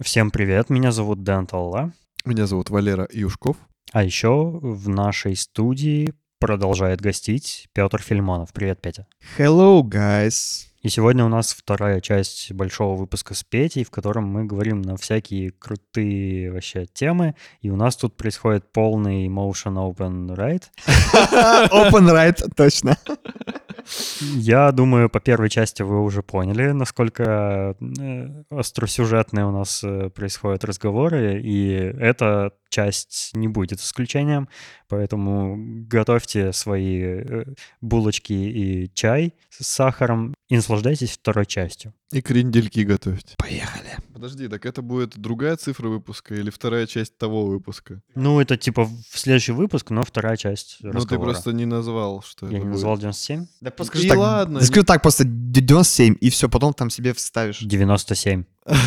[0.00, 1.92] Всем привет, меня зовут Дэн Талла.
[2.24, 3.56] Меня зовут Валера Юшков.
[3.90, 8.52] А еще в нашей студии продолжает гостить Петр Фильмонов.
[8.52, 9.08] Привет, Петя.
[9.36, 10.66] Hello, guys.
[10.82, 14.96] И сегодня у нас вторая часть большого выпуска с Петей, в котором мы говорим на
[14.96, 17.34] всякие крутые вообще темы.
[17.60, 20.62] И у нас тут происходит полный motion open ride.
[21.72, 22.96] Open ride, точно.
[24.20, 30.64] Я думаю, по первой части вы уже поняли, насколько э, остросюжетные у нас э, происходят
[30.64, 34.48] разговоры, и эта часть не будет исключением,
[34.88, 35.56] поэтому
[35.86, 37.44] готовьте свои э,
[37.80, 41.92] булочки и чай с сахаром и наслаждайтесь второй частью.
[42.10, 43.34] И крендельки готовьте.
[43.36, 43.98] Поехали.
[44.14, 48.00] Подожди, так это будет другая цифра выпуска или вторая часть того выпуска?
[48.14, 51.08] Ну, это типа в следующий выпуск, но вторая часть Ну, разговора.
[51.28, 52.72] ты просто не назвал, что Я это не будет.
[52.72, 53.46] назвал 97?
[53.60, 57.12] Да И скажи так, ладно, да скажи так, просто 97, и все, потом там себе
[57.12, 57.58] вставишь.
[57.60, 58.44] 97.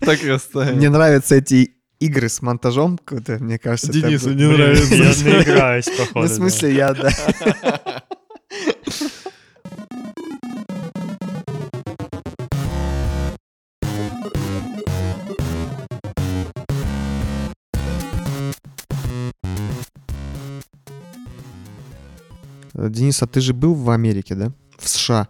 [0.00, 0.76] Так и оставим.
[0.76, 3.90] Мне нравятся эти игры с монтажом, какой-то, мне кажется.
[3.90, 4.94] это Денису не блин, нравится.
[4.94, 5.04] Я
[5.36, 6.26] наиграюсь, Ну, походу.
[6.26, 6.34] в да.
[6.36, 7.10] смысле, я, да.
[22.74, 24.52] Денис, а ты же был в Америке, да?
[24.78, 25.28] В США.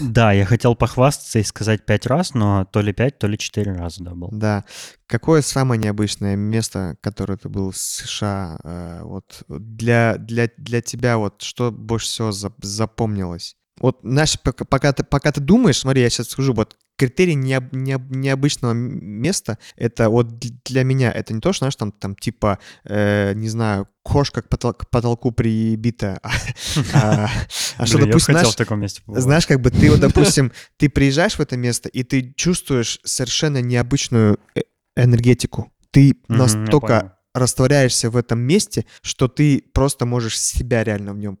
[0.00, 3.72] Да, я хотел похвастаться и сказать пять раз, но то ли пять, то ли четыре
[3.72, 4.28] раза, да, был.
[4.30, 4.64] Да.
[5.06, 8.58] Какое самое необычное место, которое ты был в США?
[8.62, 13.56] э, вот для, для, для тебя вот что больше всего зап- запомнилось?
[13.80, 17.70] Вот, знаешь, пока, пока ты, пока ты думаешь, смотри, я сейчас скажу, вот критерий необ-
[17.70, 22.58] необ- необычного места, это вот для меня, это не то, что, знаешь, там, там типа,
[22.84, 26.20] э, не знаю, кошка к, потол- к потолку прибита,
[26.94, 27.30] а, а-
[27.78, 29.24] а что, допустим, знаешь, в таком месте побывать.
[29.24, 33.60] знаешь, как бы ты вот, допустим, ты приезжаешь в это место, и ты чувствуешь совершенно
[33.60, 34.60] необычную э-
[34.96, 35.72] энергетику.
[35.90, 41.36] Ты настолько растворяешься в этом месте, что ты просто можешь себя реально в нем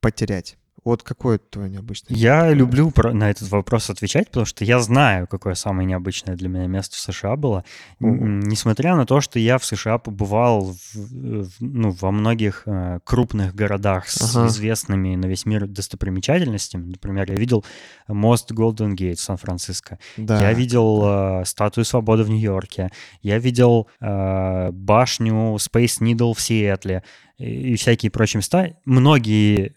[0.00, 0.56] потерять.
[0.86, 2.16] Вот какое твое необычное?
[2.16, 6.48] Я люблю про- на этот вопрос отвечать, потому что я знаю, какое самое необычное для
[6.48, 7.64] меня место в США было.
[8.00, 8.14] Ого.
[8.24, 13.52] Несмотря на то, что я в США побывал в- в- ну, во многих э, крупных
[13.56, 14.46] городах с Ага.
[14.46, 16.86] известными на весь мир достопримечательностями.
[16.86, 17.64] Например, я видел
[18.06, 19.98] мост Голден Гейт в Сан-Франциско.
[20.16, 20.40] Да.
[20.40, 22.90] Я видел э, статую свободы в Нью-Йорке.
[23.22, 27.02] Я видел э, башню Space Needle в Сиэтле
[27.38, 28.70] и, всякие прочие места.
[28.84, 29.74] Многие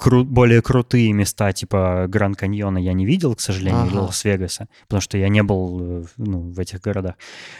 [0.00, 4.00] кру- более крутые места, типа Гранд Каньона, я не видел, к сожалению, Ага.
[4.02, 7.14] Лас-Вегаса, потому что я не был э, в- ну, в этих городах.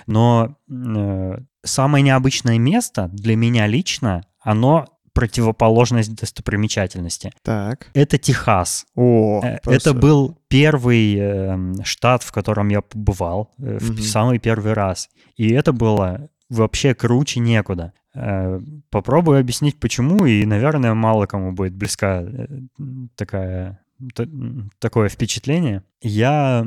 [0.06, 7.33] Но э, самое необычное место для меня лично, оно противоположность достопримечательности.
[7.43, 7.89] Так.
[7.94, 8.87] Это Техас.
[8.94, 14.39] О, Э, просто- Это был первый эм, штат, в котором я побывал э, в самый
[14.39, 15.09] первый раз.
[15.37, 17.93] И это было вообще круче некуда.
[18.15, 18.60] Э,
[18.91, 22.47] Попробую объяснить, почему, и, наверное, мало кому будет близка э,
[23.16, 23.81] такая
[24.78, 25.83] такое впечатление.
[26.03, 26.66] Я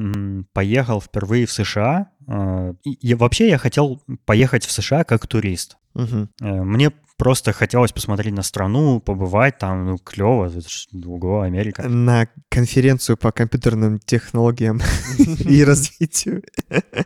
[0.54, 2.10] поехал впервые в США.
[2.28, 5.78] э, и вообще я хотел поехать в США как турист.
[5.96, 11.88] Э, Мне просто хотелось посмотреть на страну, побывать там, ну, клево, это ж, ого, Америка.
[11.88, 14.82] На конференцию по компьютерным технологиям
[15.18, 16.44] и развитию.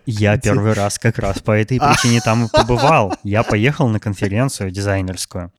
[0.06, 3.14] Я первый раз как раз по этой причине там побывал.
[3.24, 5.52] Я поехал на конференцию дизайнерскую.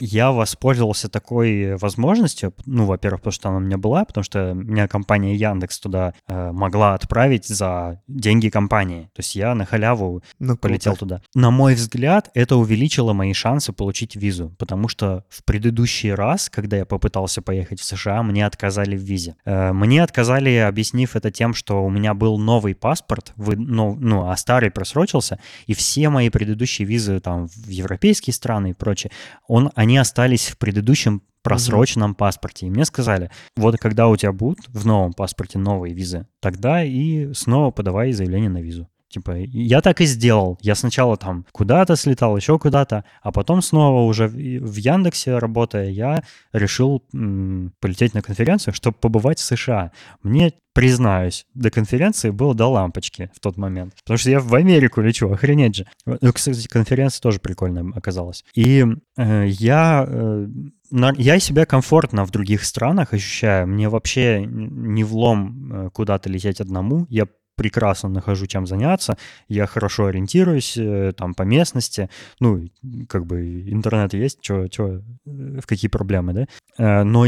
[0.00, 4.88] Я воспользовался такой возможностью, ну, во-первых, потому что она у меня была, потому что меня
[4.88, 9.04] компания Яндекс туда э, могла отправить за деньги компании.
[9.14, 11.16] То есть я на халяву Ну, полетел круто.
[11.16, 11.22] туда.
[11.34, 16.76] На мой взгляд, это увеличило мои шансы получить визу, потому что в предыдущий раз, когда
[16.76, 19.36] я попытался поехать в США, мне отказали в визе.
[19.44, 24.28] Э, Мне отказали, объяснив это тем, что у меня был новый паспорт, вы- ну, ну,
[24.30, 29.10] а старый просрочился, и все мои предыдущие визы там в европейские страны и прочее,
[29.46, 32.66] он, они остались в предыдущем просроченном паспорте.
[32.66, 37.32] И мне сказали, вот когда у тебя будут в новом паспорте новые визы, тогда и
[37.32, 38.88] снова подавай заявление на визу.
[39.08, 40.58] Типа, я так и сделал.
[40.60, 46.22] Я сначала там куда-то слетал, еще куда-то, а потом снова уже в, Яндексе работая, я
[46.52, 49.92] решил м, полететь на конференцию, чтобы побывать в США.
[50.22, 53.94] Мне, признаюсь, до конференции было до лампочки в тот момент.
[54.02, 55.86] Потому что я в Америку лечу, охренеть же.
[56.04, 58.44] Ну, кстати, конференция тоже прикольная оказалась.
[58.54, 58.84] И
[59.16, 60.46] э, я э,
[60.90, 63.66] я себя комфортно в других странах ощущаю.
[63.66, 67.06] Мне вообще не влом э, куда-то лететь одному.
[67.08, 67.26] Я
[67.58, 69.16] прекрасно нахожу, чем заняться.
[69.48, 72.08] Я хорошо ориентируюсь э, там по местности.
[72.40, 72.68] Ну,
[73.08, 76.46] как бы интернет есть, чё, чё, э, в какие проблемы, да?
[76.78, 77.26] Э, Но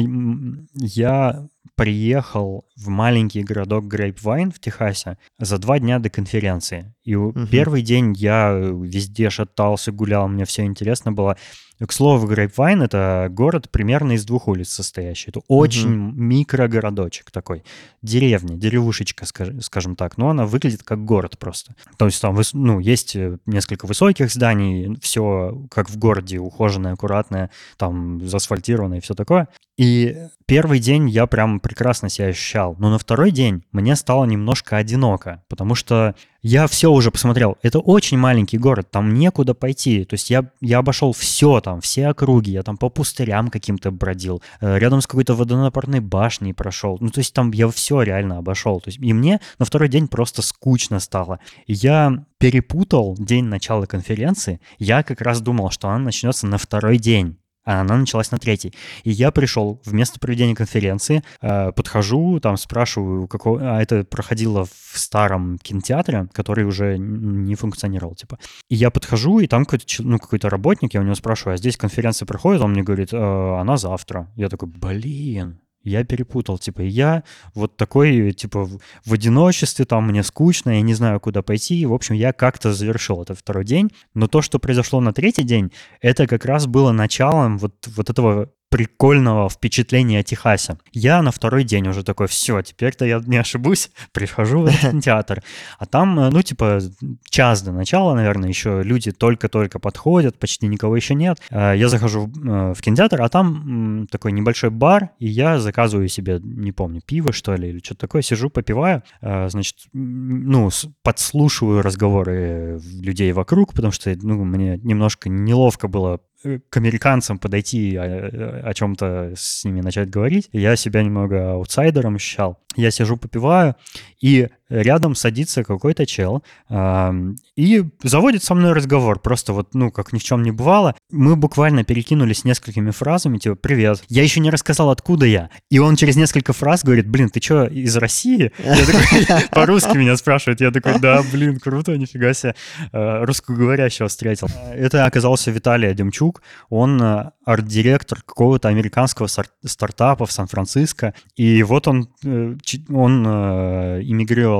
[0.74, 6.94] я приехал в маленький городок Грейпвайн в Техасе за два дня до конференции.
[7.10, 7.48] И Мгм.
[7.48, 11.36] первый день я везде шатался, гулял, мне все интересно было.
[11.84, 15.30] К слову, Грейпвайн— это город примерно из двух улиц состоящий.
[15.30, 17.64] Это очень микрогородочек такой.
[18.02, 20.18] Деревня, деревушечка, скаж- скажем так.
[20.18, 21.74] Но она выглядит как город просто.
[21.96, 27.50] То есть там ну, есть э, несколько высоких зданий, все как в городе, ухоженное, аккуратное,
[27.78, 29.48] там заасфальтированное и все такое.
[29.78, 32.76] И первый день я прям прекрасно себя ощущал.
[32.78, 37.58] Но на второй день мне стало немножко одиноко, потому что я все уже посмотрел.
[37.62, 40.04] Это очень маленький город, там некуда пойти.
[40.04, 44.42] То есть я, я обошел все там, все округи, я там по пустырям каким-то бродил,
[44.60, 46.96] э, рядом с какой-то водонапорной башней прошел.
[47.00, 48.80] Ну, то есть там я все реально обошел.
[48.80, 51.40] То есть, и мне на второй день просто скучно стало.
[51.66, 54.60] Я перепутал день начала конференции.
[54.78, 58.72] Я как раз думал, что она начнется на второй день а она началась на третий.
[59.04, 63.76] И я пришел в место проведения конференции, э, подхожу, там спрашиваю, какого...
[63.76, 68.38] а это проходило в старом кинотеатре, который уже не функционировал, типа.
[68.68, 71.76] И я подхожу, и там какой-то, ну, какой-то работник, я у него спрашиваю, а здесь
[71.76, 72.62] конференция проходит?
[72.62, 74.30] Он мне говорит, «Э, она завтра.
[74.36, 77.24] Я такой, блин, я перепутал, типа, я
[77.54, 78.68] вот такой, типа,
[79.04, 81.86] в одиночестве, там мне скучно, я не знаю, куда пойти.
[81.86, 83.90] В общем, я как-то завершил этот второй день.
[84.14, 88.50] Но то, что произошло на третий день, это как раз было началом вот, вот этого
[88.70, 90.78] прикольного впечатления о Техасе.
[90.92, 95.42] Я на второй день уже такой, все, теперь-то я не ошибусь, прихожу в этот кинотеатр.
[95.78, 96.80] А там, э, ну, типа,
[97.28, 101.38] час до начала, наверное, еще люди только-только подходят, почти никого еще нет.
[101.50, 106.40] Э, Я захожу э, в кинотеатр, а там такой небольшой бар, и я заказываю себе,
[106.42, 110.70] не помню, пиво, что ли, или что-то такое, сижу, попиваю, значит, ну,
[111.02, 118.62] подслушиваю разговоры людей вокруг, потому что, ну, мне немножко неловко было к американцам подойти, о,
[118.64, 120.48] о чем-то с ними начать говорить.
[120.52, 122.58] Я себя немного аутсайдером ощущал.
[122.76, 123.76] Я сижу, попиваю,
[124.20, 129.18] и рядом садится какой-то чел ам, и заводит со мной разговор.
[129.20, 130.94] Просто вот, ну, как ни в чем не бывало.
[131.10, 134.02] Мы буквально перекинулись несколькими фразами, типа, привет.
[134.08, 135.50] Я еще не рассказал, откуда я.
[135.68, 138.52] И он через несколько фраз говорит, блин, ты что, из России?
[139.50, 140.60] По-русски меня спрашивает.
[140.60, 142.54] Я такой, да, блин, круто, нифига себе.
[142.92, 144.48] Э, Русскоговорящего встретил.
[144.72, 146.42] Это оказался Виталий Демчук.
[146.68, 149.28] Он э, арт-директор какого-то американского
[149.64, 151.14] стартапа в Сан-Франциско.
[151.36, 152.56] И вот он, э,
[152.88, 154.02] он э,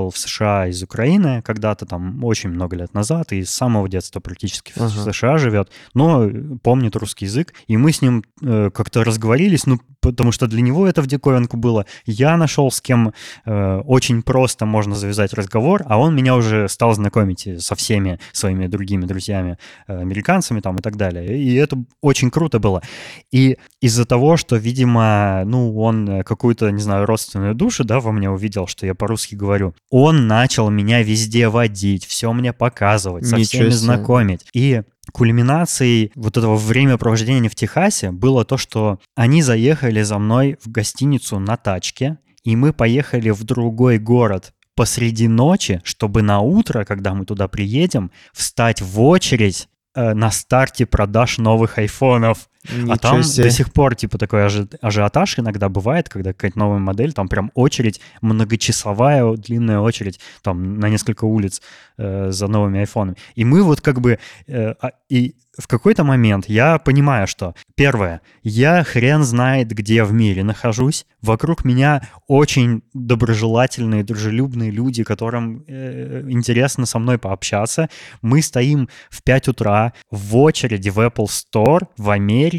[0.00, 4.20] эмигрировал в США из Украины когда-то там очень много лет назад, и с самого детства
[4.20, 4.88] практически в- Ага.
[4.88, 6.28] в США живет, но
[6.62, 7.54] помнит русский язык.
[7.68, 11.56] И мы с ним э, как-то разговорились, ну, потому что для него это в диковинку
[11.56, 11.86] было.
[12.06, 13.12] Я нашел, с кем
[13.44, 18.18] э, очень просто можно завязать разговор, а он меня уже стал знакомить и со всеми
[18.32, 21.38] своими другими друзьями, э, американцами там и так далее.
[21.38, 22.82] И это очень круто было.
[23.30, 28.12] И из-за того, что, видимо, ну, он э, какую-то, не знаю, родственную душу, да, во
[28.12, 33.36] мне увидел, что я по-русски говорю, он начал меня везде водить, все мне показывать, со
[33.36, 33.78] Ничего всеми себе.
[33.78, 34.46] знакомить.
[34.52, 34.82] И
[35.12, 41.38] кульминацией вот этого времяпровождения в Техасе было то, что они заехали за мной в гостиницу
[41.38, 47.26] на тачке, и мы поехали в другой город посреди ночи, чтобы на утро, когда мы
[47.26, 52.48] туда приедем, встать в очередь э, на старте продаж новых айфонов.
[52.64, 53.44] Ничего а там себе.
[53.44, 57.50] до сих пор, типа, такой ажи- ажиотаж иногда бывает, когда какая-то новая модель, там прям
[57.54, 61.62] очередь, многочасовая длинная очередь, там на несколько улиц
[61.96, 63.16] э, за новыми айфонами.
[63.34, 64.18] И мы вот как бы...
[64.46, 70.12] э, а- и в какой-то момент я понимаю, что, первое, я хрен знает, где в
[70.12, 77.88] мире нахожусь, вокруг меня очень доброжелательные, дружелюбные люди, которым э, интересно со мной пообщаться.
[78.22, 82.49] Мы стоим в 5 утра в очереди в Apple Store в Америке.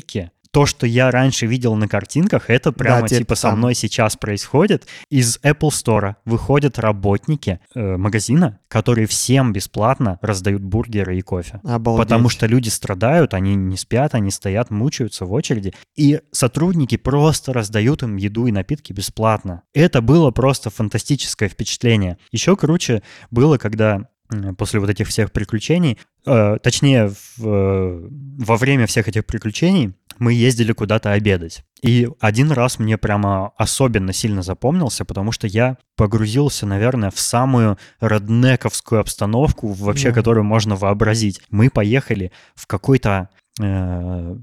[0.51, 4.85] То, что я раньше видел на картинках, это прямо типа типа со мной сейчас происходит.
[5.09, 11.61] Из Apple Store выходят работники э, магазина, которые всем бесплатно раздают бургеры и кофе.
[11.63, 12.05] Обалдеть.
[12.05, 15.73] Потому что люди страдают, они не спят, они стоят, мучаются в очереди.
[15.95, 19.63] И сотрудники просто раздают им еду и напитки бесплатно.
[19.73, 22.17] Это было просто фантастическое впечатление.
[22.33, 24.09] Еще круче было, когда
[24.57, 28.09] после вот этих всех приключений, э, точнее, в, э,
[28.39, 31.63] во время всех этих приключений мы ездили куда-то обедать.
[31.81, 37.77] И один раз мне прямо особенно сильно запомнился, потому что я погрузился, наверное, в самую
[37.99, 40.15] роднековскую обстановку, вообще, Да.
[40.15, 41.41] которую можно вообразить.
[41.49, 44.35] Мы поехали в какой-то э,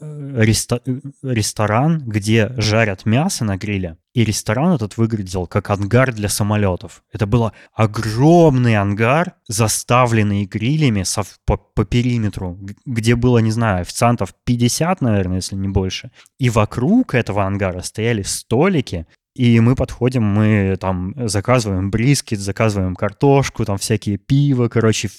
[0.00, 0.80] реста-
[1.22, 3.96] ресторан, где жарят мясо на гриле.
[4.14, 7.02] И ресторан этот выглядел как ангар для самолетов.
[7.12, 12.56] Это был огромный ангар, заставленный грилями со- по, по периметру,
[12.86, 16.10] где было, не знаю, официантов 50, наверное, если не больше.
[16.38, 19.06] И вокруг этого ангара стояли столики,
[19.36, 25.10] И мы подходим, мы там заказываем брискет, заказываем картошку, там всякие пиво, короче,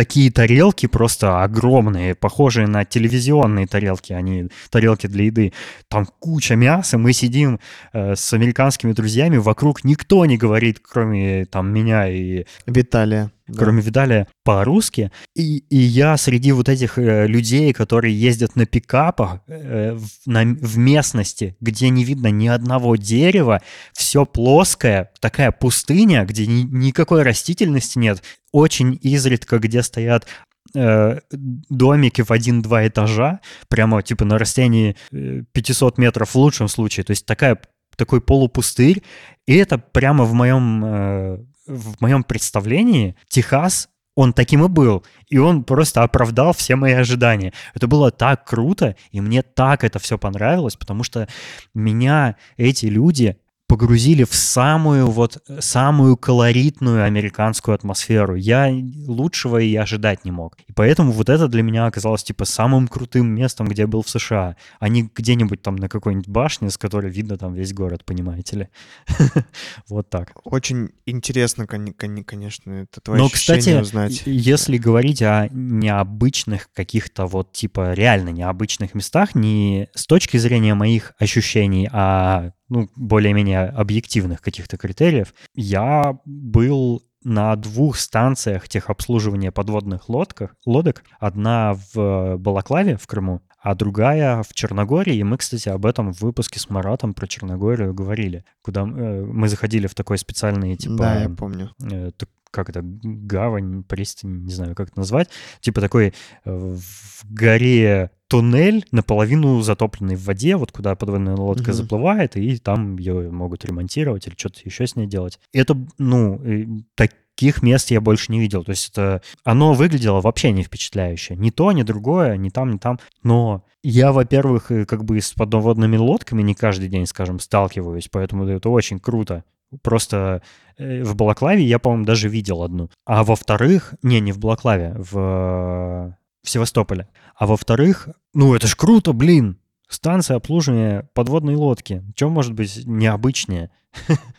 [0.00, 5.52] такие тарелки просто огромные, похожие на телевизионные тарелки, они тарелки для еды.
[5.88, 7.60] Там куча мяса, мы сидим
[7.92, 13.30] э, с американскими друзьями, вокруг никто не говорит, кроме там меня и Виталия.
[13.58, 15.10] кроме Видаля, по-русски.
[15.34, 20.44] И, и я среди вот этих э, людей, которые ездят на пикапах э, в, на,
[20.44, 23.60] в местности, где не видно ни одного дерева,
[23.92, 30.26] все плоское, такая пустыня, где ни, никакой растительности нет, очень изредка, где стоят
[30.74, 37.04] э, домики в один-два этажа, прямо типа на расстоянии э, 500 метров в лучшем случае,
[37.04, 37.60] то есть такая
[37.96, 39.02] такой полупустырь,
[39.46, 45.04] и это прямо в моем э, в моем представлении Техас он таким и был.
[45.28, 47.52] И он просто оправдал все мои ожидания.
[47.74, 51.28] Это было так круто, и мне так это все понравилось, потому что
[51.74, 53.38] меня эти люди
[53.70, 58.34] погрузили в самую вот самую колоритную американскую атмосферу.
[58.34, 58.68] Я
[59.06, 60.56] лучшего и ожидать не мог.
[60.66, 64.10] И поэтому вот это для меня оказалось типа самым крутым местом, где я был в
[64.10, 68.56] США, а не где-нибудь там на какой-нибудь башне, с которой видно там весь город, понимаете
[68.56, 68.68] ли.
[69.88, 70.32] Вот так.
[70.42, 74.22] Очень интересно, кон- кон- конечно, это твои Но, кстати, узнать.
[74.26, 81.12] если говорить о необычных каких-то вот типа реально необычных местах, не с точки зрения моих
[81.20, 90.54] ощущений, а ну, более-менее объективных каких-то критериев, я был на двух станциях техобслуживания подводных лодках,
[90.64, 91.04] лодок.
[91.18, 95.16] Одна в Балаклаве, в Крыму, а другая в Черногории.
[95.16, 99.48] И мы, кстати, об этом в выпуске с Маратом про Черногорию говорили, куда э, мы
[99.48, 101.72] заходили в такой специальный, типа, Да, я помню.
[101.82, 102.10] э,
[102.50, 105.28] как это, гавань, пристань, не знаю, как это назвать,
[105.60, 106.12] типа такой
[106.44, 111.72] э, в горе туннель, наполовину затопленный в воде, вот куда подводная лодка Мгм.
[111.74, 115.40] заплывает, и там ее могут ремонтировать или что-то еще с ней делать.
[115.52, 118.62] Это, ну, э, таких мест я больше не видел.
[118.64, 121.34] То есть это, оно выглядело вообще не впечатляюще.
[121.36, 123.00] Ни то, ни другое, ни там, ни там.
[123.24, 128.68] Но я, во-первых, как бы с подводными лодками не каждый день, скажем, сталкиваюсь, поэтому это
[128.68, 129.42] очень круто.
[129.82, 130.42] Просто
[130.76, 132.90] э, в Балаклаве я, по-моему, даже видел одну.
[133.04, 137.08] А во-вторых, не, не в Балаклаве, в, э, в Севастополе.
[137.36, 139.58] А во-вторых, ну это ж круто, блин!
[139.90, 142.02] Станция обслуживания подводной лодки.
[142.14, 143.70] Чем может быть необычнее?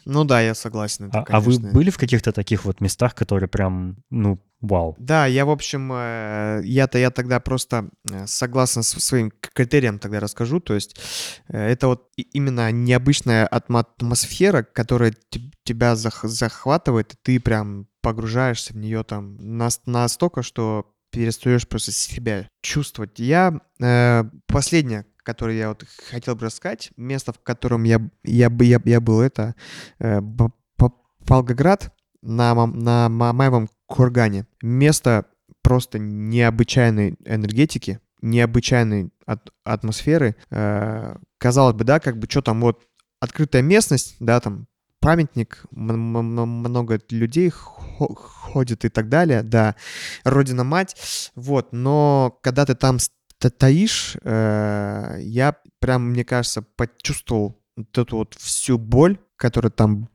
[0.06, 1.10] Ну да, я согласен.
[1.10, 4.96] это, А, а вы были в каких-то таких вот местах, которые прям, ну, вау?
[4.98, 10.62] Да, я, в общем, э, я-то я тогда просто э, согласно своим критериям тогда расскажу.
[10.62, 10.96] То есть
[11.50, 17.88] э, это вот именно необычная атмо- атмосфера, которая те- тебя зах- захватывает, и ты прям
[18.02, 23.20] погружаешься в нее там нас- настолько, что перестаешь просто себя чувствовать.
[23.20, 28.82] Я э, последнее, которое я вот хотел бы рассказать, место, в котором я, я, я,
[28.84, 29.56] я был, это
[30.00, 34.48] э, Б- П- Волгоград на, Мам- на Мамаевом кургане.
[34.62, 35.26] Место
[35.62, 40.36] просто необычайной энергетики, необычайной от- атмосферы.
[40.50, 42.88] Э, казалось бы, да, как бы что там вот
[43.20, 44.68] открытая местность, да, там
[45.02, 49.76] памятник, много людей хо- ходит и так далее, да,
[50.24, 50.96] родина мать,
[51.36, 52.98] вот, но когда ты там
[53.40, 60.08] стоишь, э, я прям, мне кажется, почувствовал вот эту вот всю боль, которая там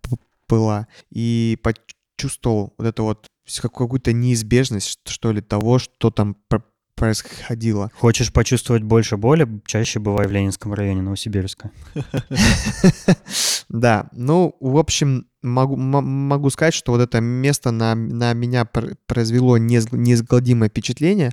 [0.48, 3.26] была, и почувствовал вот эту вот
[3.60, 6.62] какую-то неизбежность, что ли, того, что там пр-
[6.94, 7.90] происходило.
[7.94, 11.70] Хочешь почувствовать больше боли, чаще бывай в Ленинском районе Новосибирска.
[13.68, 18.96] Да, ну, в общем, могу, могу сказать, что вот это место на, на меня пр-
[19.06, 21.32] произвело неизг- неизгладимое впечатление,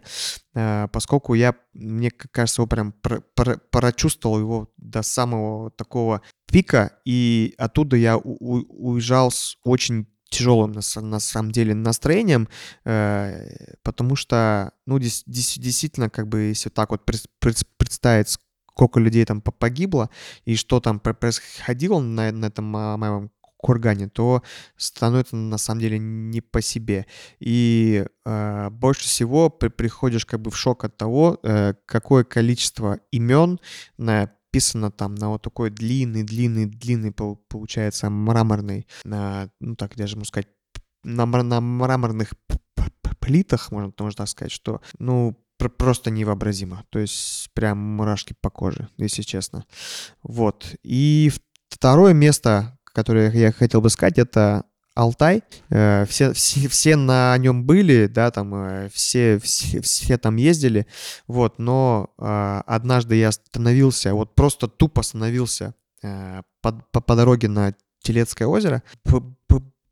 [0.55, 6.21] э, поскольку я, мне кажется, его прям пр- пр- прочувствовал его до самого такого
[6.51, 12.49] пика, и оттуда я уезжал с очень тяжелым на, на самом деле настроением,
[12.85, 18.37] э, потому что, ну, дес- дес- действительно, как бы, если так вот пред- пред- представить,
[18.75, 20.09] сколько людей там по- погибло,
[20.45, 24.43] и что там пр- происходило на, на этом ма- моем кургане, то
[24.75, 27.05] становится на самом деле не по себе.
[27.39, 32.99] И э, больше всего при- приходишь как бы в шок от того, э, какое количество
[33.11, 33.59] имен
[33.97, 40.17] написано там на вот такой длинный, длинный, длинный пол- получается мраморный, на, ну так даже
[40.17, 40.49] можно сказать,
[41.03, 42.33] на, на мраморных
[43.19, 46.83] плитах, можно, можно так сказать, что, ну, просто невообразимо.
[46.89, 49.65] То есть прям мурашки по коже, если честно.
[50.21, 50.75] Вот.
[50.83, 51.31] И
[51.69, 55.41] второе место, которое я хотел бы сказать, это Алтай.
[55.69, 60.85] Э, Все, все, все на нем были, да, там э, все, все, все там ездили,
[61.27, 65.73] вот, но э, однажды я остановился, вот просто тупо остановился
[66.61, 68.83] по, по, по дороге на Телецкое озеро,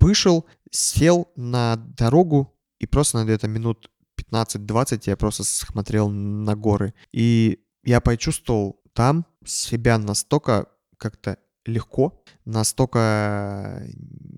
[0.01, 3.89] вышел, сел на дорогу и просто на где-то минут
[4.21, 6.93] 15-20 я просто смотрел на горы.
[7.11, 13.87] И я почувствовал там себя настолько как-то легко, настолько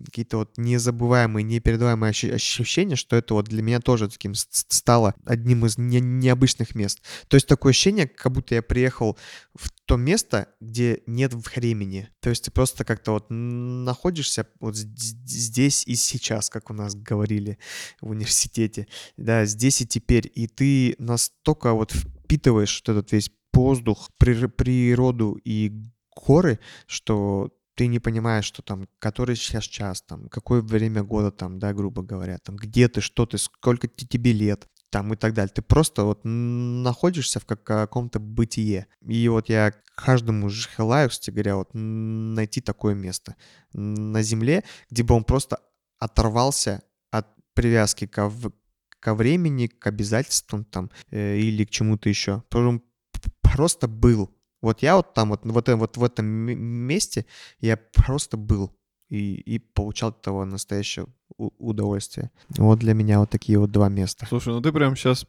[0.05, 5.77] какие-то вот незабываемые, непередаваемые ощущения, что это вот для меня тоже таким стало одним из
[5.77, 7.01] не необычных мест.
[7.27, 9.17] То есть такое ощущение, как будто я приехал
[9.55, 12.09] в то место, где нет времени.
[12.19, 17.57] То есть ты просто как-то вот находишься вот здесь и сейчас, как у нас говорили
[18.01, 18.87] в университете,
[19.17, 25.71] да, здесь и теперь, и ты настолько вот впитываешь вот этот весь воздух, природу и
[26.15, 31.59] горы, что ты не понимаешь, что там, который сейчас час, там, какое время года, там,
[31.59, 35.51] да, грубо говоря, там, где ты, что ты, сколько тебе лет, там, и так далее.
[35.53, 38.85] Ты просто вот находишься в каком-то бытие.
[39.01, 43.35] И вот я каждому желаю, кстати говоря, вот найти такое место
[43.73, 45.59] на Земле, где бы он просто
[45.97, 48.31] оторвался от привязки ко,
[48.99, 52.43] ко времени, к обязательствам там э, или к чему-то еще.
[53.41, 54.29] Просто был
[54.63, 57.25] вот я вот там, вот, вот, вот в этом месте
[57.59, 58.71] я просто был
[59.09, 61.05] и, и получал того настоящее
[61.37, 62.31] удовольствие.
[62.57, 64.25] Вот для меня вот такие вот два места.
[64.27, 65.25] Слушай, ну ты прям сейчас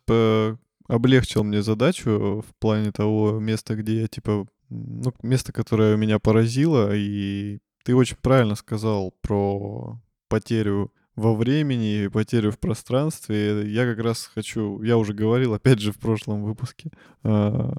[0.86, 6.94] облегчил мне задачу в плане того места, где я, типа, ну, место, которое меня поразило,
[6.94, 13.70] и ты очень правильно сказал про потерю во времени, потерю в пространстве.
[13.70, 16.90] Я как раз хочу, я уже говорил, опять же, в прошлом выпуске,
[17.22, 17.72] а,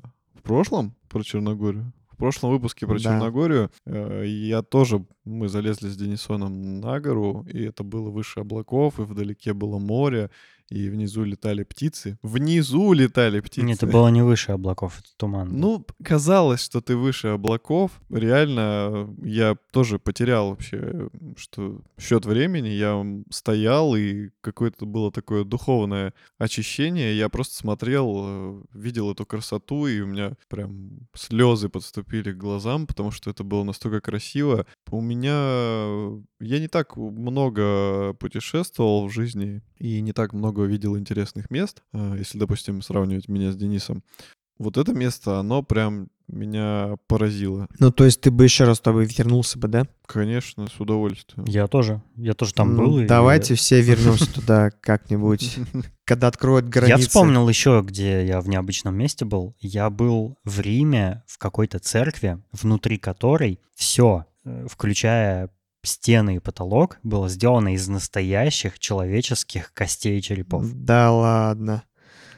[0.45, 1.91] прошлом про Черногорию.
[2.09, 2.99] В прошлом выпуске про да.
[2.99, 8.99] Черногорию э, я тоже, мы залезли с Денисоном на гору, и это было выше облаков,
[8.99, 10.31] и вдалеке было море,
[10.69, 12.17] и внизу летали птицы.
[12.23, 13.65] Внизу летали птицы.
[13.65, 15.49] Нет, это было не выше облаков, это туман.
[15.51, 17.91] Ну, казалось, что ты выше облаков.
[18.09, 22.69] Реально, я тоже потерял вообще что счет времени.
[22.69, 27.17] Я стоял, и какое-то было такое духовное очищение.
[27.17, 32.87] Я просто смотрел, э, видел эту красоту, и у меня прям слезы подступили к глазам,
[32.87, 34.65] потому что это было настолько красиво.
[34.89, 36.21] У меня...
[36.39, 42.15] Я не так много путешествовал в жизни, и не так много видел интересных мест, а,
[42.15, 44.03] если, допустим, сравнивать меня с Денисом.
[44.57, 47.67] Вот это место, оно прям меня поразило.
[47.79, 49.85] Ну, то есть ты бы еще раз тобой вернулся бы, да?
[50.05, 51.45] Конечно, с удовольствием.
[51.45, 52.01] Я тоже.
[52.15, 53.07] Я тоже там ну, был.
[53.07, 53.57] Давайте и...
[53.57, 55.57] все вернемся туда как-нибудь,
[56.05, 56.99] когда откроют границы.
[57.01, 59.55] Я вспомнил еще, где я в необычном месте был.
[59.59, 65.49] Я был в Риме, в какой-то церкви, внутри которой все, э, включая
[65.85, 70.65] стены и потолок было сделано из настоящих человеческих костей и черепов.
[70.73, 71.83] Да ладно.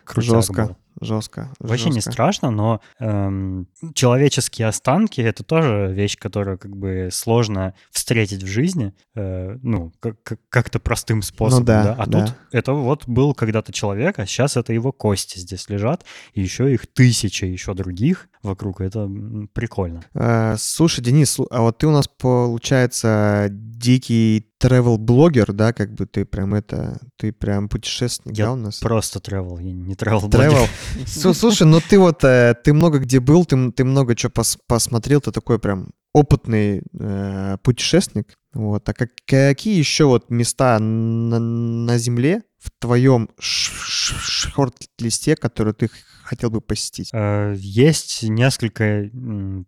[0.03, 0.65] Крутяк Жестко.
[0.67, 0.77] Был.
[1.01, 1.51] Жестко.
[1.59, 1.95] Вообще жестко.
[1.95, 8.47] не страшно, но эм, человеческие останки это тоже вещь, которую как бы сложно встретить в
[8.47, 11.59] жизни, э, ну, как- как-то простым способом.
[11.61, 11.95] Ну, да, да?
[11.97, 12.25] А да.
[12.25, 16.73] тут это вот был когда-то человек, а сейчас это его кости здесь лежат, и еще
[16.73, 18.81] их тысячи еще других вокруг.
[18.81, 19.09] Это
[19.53, 20.03] прикольно.
[20.13, 26.25] Э, слушай, Денис, а вот ты у нас, получается, дикий travel-блогер, да, как бы ты
[26.25, 28.79] прям это, ты прям путешественник, я да, у нас?
[28.79, 30.51] просто travel, я не travel-блогер.
[30.51, 31.33] Travel.
[31.33, 35.21] Слушай, ну ты вот, э, ты много где был, ты, ты много чего пос, посмотрел,
[35.21, 38.35] ты такой прям опытный э, путешественник.
[38.53, 38.89] Вот.
[38.89, 45.91] А как, какие еще вот места на, на Земле в твоем шорт-листе, которые ты
[46.27, 47.09] хотел бы посетить?
[47.13, 49.09] Э, есть несколько...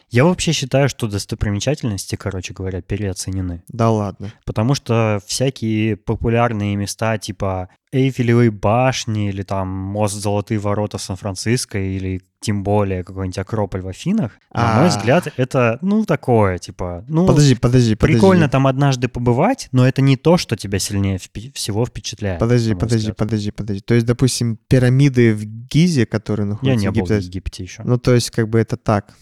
[0.10, 3.64] Я вообще считаю, что достопримечательности, короче говоря, переоценены.
[3.70, 4.32] Да ладно.
[4.46, 12.22] Потому что всякие популярные места типа Эйфелевой башни или там мост Золотые ворота Сан-Франциско или
[12.42, 14.90] тем более какой-нибудь Акрополь в Афинах, на мой а.
[14.90, 17.28] взгляд, это, ну, такое, типа, ну...
[17.28, 18.16] Подожди, подожди, подожди.
[18.20, 21.20] Прикольно там однажды побывать, но это не то, что тебя сильнее
[21.54, 22.40] всего впечатляет.
[22.40, 23.82] Подожди, подожди, подожди, подожди.
[23.82, 27.84] То есть, допустим, пирамиды в Гизе, которые находятся Я не был в Египте еще.
[27.84, 29.14] Ну, то есть, как бы это так.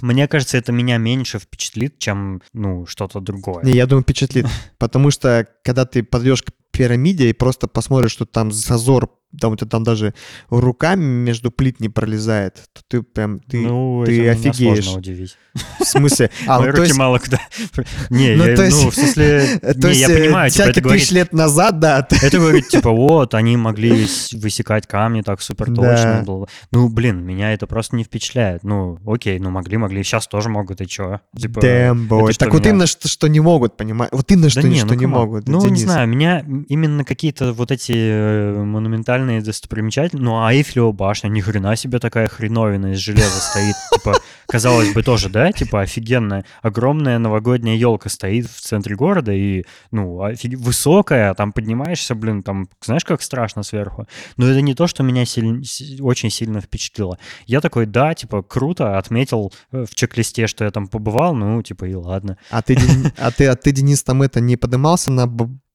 [0.00, 3.64] Мне кажется, это меня меньше впечатлит, чем, ну, что-то другое.
[3.64, 4.46] Не, я думаю, впечатлит.
[4.78, 9.10] Потому что, когда ты подойдешь к пирамиде и просто посмотришь, что там зазор
[9.40, 10.14] там у тебя там даже
[10.48, 14.84] руками между плит не пролезает, то ты прям, ты, ну, ты офигеешь.
[14.84, 15.36] Сложно удивить.
[15.80, 16.30] В смысле?
[16.46, 16.96] А, ну, руки есть...
[16.96, 17.40] мало куда.
[18.10, 21.10] Не, ну, я, то есть, ну, в смысле, то не, я понимаю, типа, это говорит...
[21.10, 22.06] лет назад, да.
[22.22, 26.24] Это говорит, типа, вот, они могли высекать камни так супер точно.
[26.26, 26.46] Да.
[26.70, 28.62] Ну, блин, меня это просто не впечатляет.
[28.62, 31.20] Ну, окей, ну, могли, могли, сейчас тоже могут, и чё?
[31.36, 32.34] Типа, Damn, boy.
[32.36, 34.10] Так вот именно, что, что не могут, понимать.
[34.12, 35.48] Вот именно, что, да не, что ну, не могут.
[35.48, 40.24] Ну, не знаю, меня именно какие-то вот эти э, монументальные специальные достопримечательности.
[40.24, 43.74] Ну, а Эйфелева башня, ни хрена себе такая хреновина из железа стоит.
[43.92, 44.14] Типа,
[44.46, 50.22] казалось бы, тоже, да, типа офигенная, огромная новогодняя елка стоит в центре города и, ну,
[50.56, 54.06] высокая, там поднимаешься, блин, там, знаешь, как страшно сверху.
[54.36, 57.18] Но это не то, что меня очень сильно впечатлило.
[57.46, 61.86] Я такой, да, типа, круто, отметил э, в чек-листе, что я там побывал, ну, типа,
[61.86, 62.36] и ладно.
[62.50, 62.76] А ты,
[63.18, 65.26] а ты, а ты Денис, там это не поднимался на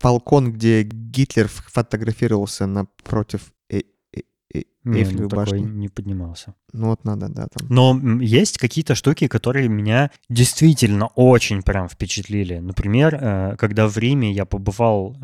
[0.01, 3.81] балкон, где Гитлер фотографировался напротив э
[4.13, 4.21] э
[4.53, 5.59] э Эйфелевой ну, башни?
[5.59, 6.55] не поднимался.
[6.73, 7.67] Ну вот надо, да, там.
[7.69, 12.59] Но есть какие-то штуки, которые меня действительно очень прям впечатлили.
[12.59, 15.17] Например, когда в Риме я побывал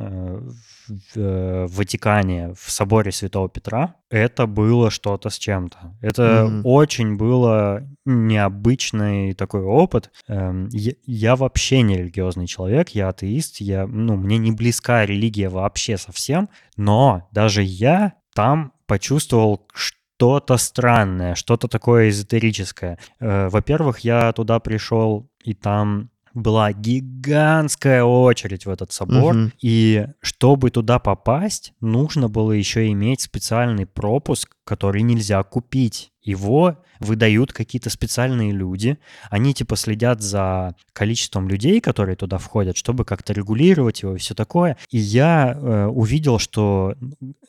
[0.88, 5.98] в Ватикане в соборе Святого Петра, это было что-то с чем-то.
[6.02, 6.62] Это mm-hmm.
[6.64, 10.12] очень было необычный такой опыт.
[10.28, 15.50] Эм, я, я вообще не религиозный человек, я атеист, я, ну, мне не близка религия
[15.50, 23.00] вообще совсем, но даже я там почувствовал что-то странное, что-то такое эзотерическое.
[23.20, 29.52] Э, во-первых, я туда пришел, и там была гигантская очередь в этот собор, угу.
[29.62, 36.12] и чтобы туда попасть, нужно было еще иметь специальный пропуск, который нельзя купить.
[36.26, 38.98] Его выдают какие-то специальные люди.
[39.30, 44.34] Они типа следят за количеством людей, которые туда входят, чтобы как-то регулировать его и все
[44.34, 44.78] такое.
[44.90, 46.96] И я э, увидел, что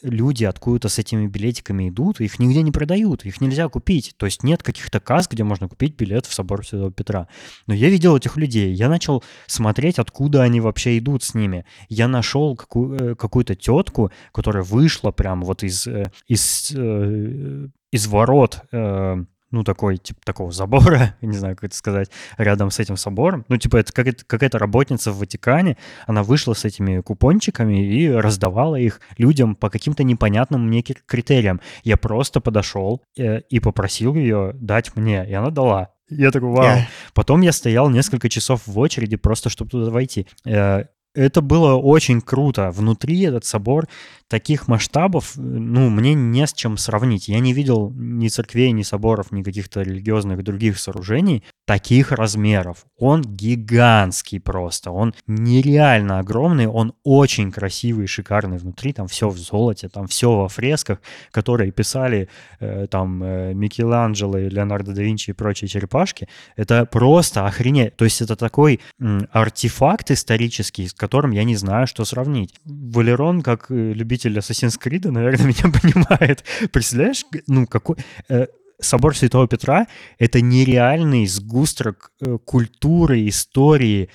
[0.03, 4.15] люди откуда-то с этими билетиками идут, их нигде не продают, их нельзя купить.
[4.17, 7.29] То есть нет каких-то касс, где можно купить билет в собор Святого Петра.
[7.67, 11.65] Но я видел этих людей, я начал смотреть, откуда они вообще идут с ними.
[11.89, 16.73] Я нашел какую- э, какую-то тетку, которая вышла прямо вот из, э, из
[17.07, 22.71] э, из ворот, э, ну, такой, типа, такого забора, не знаю, как это сказать, рядом
[22.71, 23.45] с этим собором.
[23.49, 28.77] Ну, типа, это какая-то, какая-то работница в Ватикане, она вышла с этими купончиками и раздавала
[28.77, 31.61] их людям по каким-то непонятным мне критериям.
[31.85, 35.91] Я просто подошел э, и попросил ее дать мне, и она дала.
[36.09, 36.65] Я такой, вау.
[36.65, 36.83] Yeah.
[37.15, 40.29] Потом я стоял несколько часов в очереди просто, чтобы туда войти.
[40.45, 40.85] Э,
[41.17, 42.71] это было очень круто.
[42.71, 43.89] Внутри этот собор
[44.29, 47.29] таких масштабов, ну, мне не с чем сравнить.
[47.29, 52.87] Я не видел ни церквей, ни соборов, ни каких-то религиозных других сооружений таких размеров.
[52.99, 59.89] Он гигантский просто, он нереально огромный, он очень красивый, шикарный внутри, там все в золоте,
[59.89, 61.01] там все во фресках,
[61.31, 62.29] которые писали
[62.61, 66.29] э, там э, Микеланджело и Леонардо да Винчи и прочие черепашки.
[66.57, 67.97] Это просто охренеть.
[67.97, 72.55] То есть это такой м, артефакт исторический, которым я не знаю, что сравнить.
[72.65, 76.45] Валерон, как э, любитель Assassin's Creed, наверное, меня понимает.
[76.73, 77.97] Представляешь, ну какой...
[78.29, 78.47] Э,
[78.81, 79.87] собор Святого Петра—
[80.19, 84.09] это нереальный сгустрок э, культуры, истории,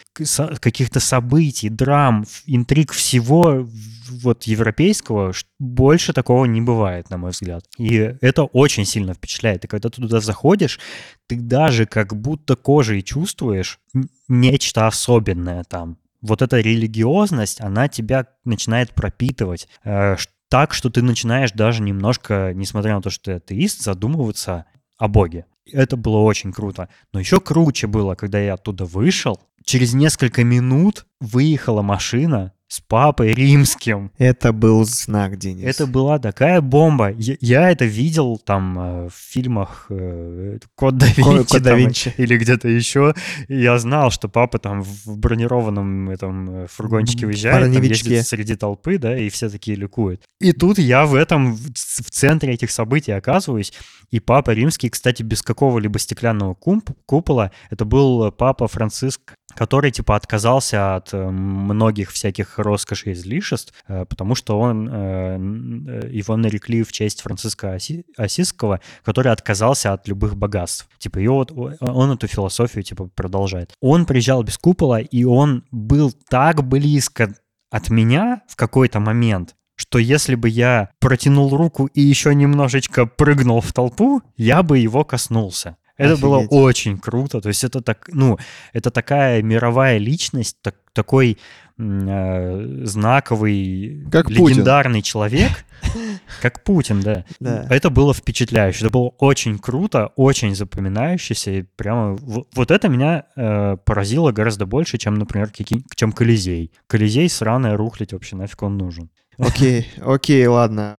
[0.60, 3.67] каких-то событий, драм, интриг всего
[4.10, 7.63] вот европейского больше такого не бывает, на мой взгляд.
[7.77, 9.63] И это очень сильно впечатляет.
[9.65, 10.80] И когда ты туда заходишь,
[11.27, 13.80] ты даже как будто кожей чувствуешь
[14.27, 15.97] нечто особенное там.
[16.22, 20.16] Вот эта религиозность, она тебя начинает пропитывать, э,
[20.50, 24.66] так, что ты начинаешь даже немножко, несмотря на то, что ты атеист, задумываться
[24.98, 25.46] о Боге.
[25.72, 26.90] Это было очень круто.
[27.14, 33.34] Но еще круче было, когда я оттуда вышел, через несколько минут выехала машина с папой
[33.34, 34.12] римским.
[34.18, 35.66] Это был знак, Денис.
[35.66, 37.12] Это была такая бомба.
[37.12, 42.14] Я, я это видел там э, в фильмах э, Код да Винчи, Код да Винчи.
[42.16, 43.14] или где-то еще.
[43.50, 48.98] Я знал, что папа там в бронированном этом э, фургончике выезжает, там ездит среди толпы,
[48.98, 50.22] да, и все такие ликуют.
[50.40, 53.74] И тут я в этом, в центре этих событий оказываюсь,
[54.12, 60.96] и папа римский, кстати, без какого-либо стеклянного купола, это был папа Франциск который, типа, отказался
[60.96, 66.91] от э, многих всяких роскошей и излишеств, э, потому что он, э, его нарекли в
[66.91, 67.78] честь Франциска
[68.17, 70.88] Осиского, который отказался от любых богатств.
[70.97, 73.74] Типа, и вот он эту философию, типа, продолжает.
[73.82, 77.36] Он приезжал без купола, и он был так близко
[77.69, 83.62] от меня в какой-то момент, что если бы я протянул руку и еще немножечко прыгнул
[83.62, 85.78] в толпу, я бы его коснулся.
[86.02, 86.22] Это Офигеть.
[86.22, 87.42] было очень круто.
[87.42, 88.40] То есть это так, ну,
[88.74, 91.38] это такая мировая личность, так, такой
[91.78, 95.04] э, знаковый, как легендарный Путин.
[95.04, 95.52] человек,
[96.42, 97.24] как Путин, да.
[97.40, 97.68] да.
[97.70, 98.86] Это было впечатляюще.
[98.86, 101.52] Это было очень круто, очень запоминающееся.
[101.52, 102.18] И прямо
[102.56, 105.52] вот это меня э, поразило гораздо больше, чем, например,
[105.96, 106.72] чем Колизей.
[106.88, 109.12] Колизей сраная рухлить вообще нафиг он нужен.
[109.38, 110.96] Окей, окей, ладно.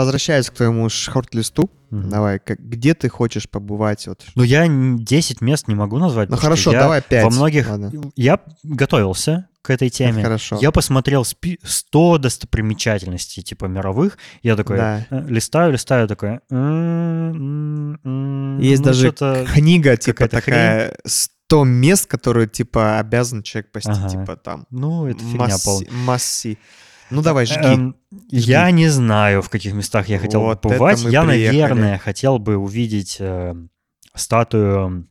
[0.00, 2.08] Возвращаясь к твоему шорт-листу, Мгм.
[2.10, 4.06] давай, как, где ты хочешь побывать?
[4.06, 4.22] Вот.
[4.34, 6.28] Ну, я н- 10 мест не могу назвать.
[6.28, 7.24] Ну хорошо, я давай 5.
[7.24, 7.68] Во многих...
[7.68, 10.22] Ладно, Я готовился к этой теме.
[10.22, 10.58] хорошо.
[10.60, 14.18] Я посмотрел спи- 100 достопримечательностей, типа, мировых.
[14.42, 15.06] Я такой Да.
[15.10, 16.40] э, листаю, листаю, такой...
[16.50, 19.12] «М, м, м, Есть ну, даже
[19.52, 24.08] Книга, типа, такая, 100 мест, которые, типа, обязан человек посетить, Ага.
[24.08, 24.66] типа, там.
[24.70, 25.90] Ну, это фигня полная.
[25.90, 26.58] масси.
[27.10, 27.58] Ну, давай, жги.
[27.58, 27.96] Эм,
[28.28, 31.02] Я не знаю, в каких местах я хотел Вот бы побывать.
[31.02, 31.60] Я, приехали.
[31.60, 33.54] наверное, хотел бы увидеть э,
[34.14, 35.08] статую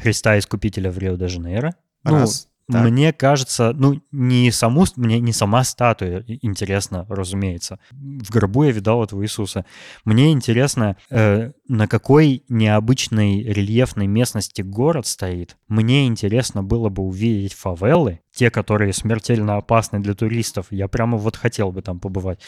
[0.00, 1.74] Христа Искупителя в Рио-де-Жанейро.
[2.04, 2.48] Ну, Раз.
[2.72, 2.84] Так.
[2.84, 7.78] Мне кажется, ну, не саму, мне не сама статуя интересна, разумеется.
[7.90, 9.64] В гробу я видал этого Иисуса.
[10.04, 15.56] Мне интересно, э, на какой необычной рельефной местности город стоит.
[15.68, 20.66] Мне интересно было бы увидеть фавелы, те, которые смертельно опасны для туристов.
[20.70, 22.40] Я прямо вот хотел бы там побывать.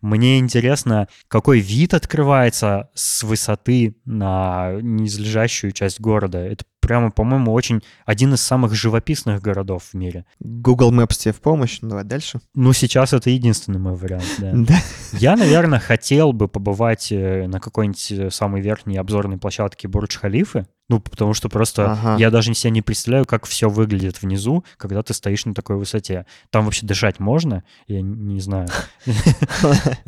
[0.00, 6.38] Мне интересно, какой вид открывается с высоты на низлежащую часть города.
[6.38, 10.24] Это прямо, по-моему, очень один из самых живописных городов в мире.
[10.40, 11.80] Google Maps тебе в помощь.
[11.82, 12.40] Ну, давай дальше.
[12.54, 14.54] Ну, сейчас это единственный мой вариант, да.
[15.12, 20.64] Я, наверное, хотел бы побывать э, на какой-нибудь э, самой верхней обзорной площадке Бурдж-Халифы.
[20.88, 22.16] Ну, потому что просто Ага.
[22.18, 26.24] я даже себе не представляю, как все выглядит внизу, когда ты стоишь на такой высоте.
[26.48, 27.62] Там вообще дышать можно?
[27.86, 28.68] Я не знаю.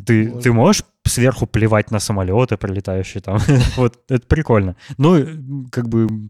[0.05, 3.39] Ты, ты можешь сверху плевать на самолеты, пролетающие там?
[3.75, 4.75] Вот, это прикольно.
[4.97, 5.27] Ну, э,
[5.71, 6.29] как бы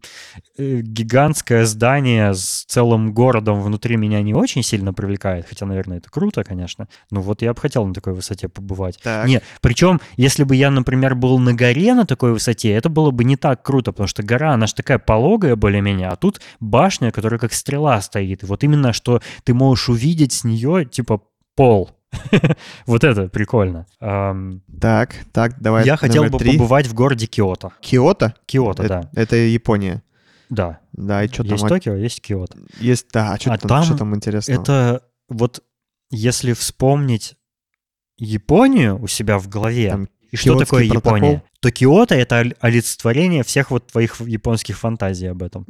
[0.57, 6.09] э, гигантское здание с целым городом внутри меня не очень сильно привлекает, хотя, наверное, это
[6.09, 6.87] круто, конечно.
[7.09, 8.99] Ну вот я бы хотел на такой высоте побывать.
[9.03, 9.27] Так.
[9.27, 13.23] Не, причем, если бы я, например, был на горе на такой высоте, это было бы
[13.23, 17.39] не так круто, потому что гора, она же такая пологая более-менее, а тут башня, которая
[17.39, 18.43] как стрела стоит.
[18.43, 21.21] И вот именно, что ты можешь увидеть с нее, типа,
[21.55, 21.91] пол.
[22.85, 23.85] Вот это прикольно.
[23.99, 25.85] Так, так, давай.
[25.85, 27.71] Я хотел бы побывать в городе Киото.
[27.81, 28.35] Киото?
[28.45, 29.09] Киото, Э- да.
[29.13, 30.03] Это Япония.
[30.49, 30.79] Да.
[30.91, 31.53] Да, и что там?
[31.53, 32.57] Есть Токио, есть Киото.
[32.79, 34.61] Есть, да, а что А там, там что там интересного?
[34.61, 35.63] Это вот
[36.09, 37.35] если вспомнить
[38.17, 41.15] Японию у себя в голове, Там и что Киотский такое протокол?
[41.15, 45.65] Япония, то Киото— это олицетворение всех вот твоих японских фантазий об этом.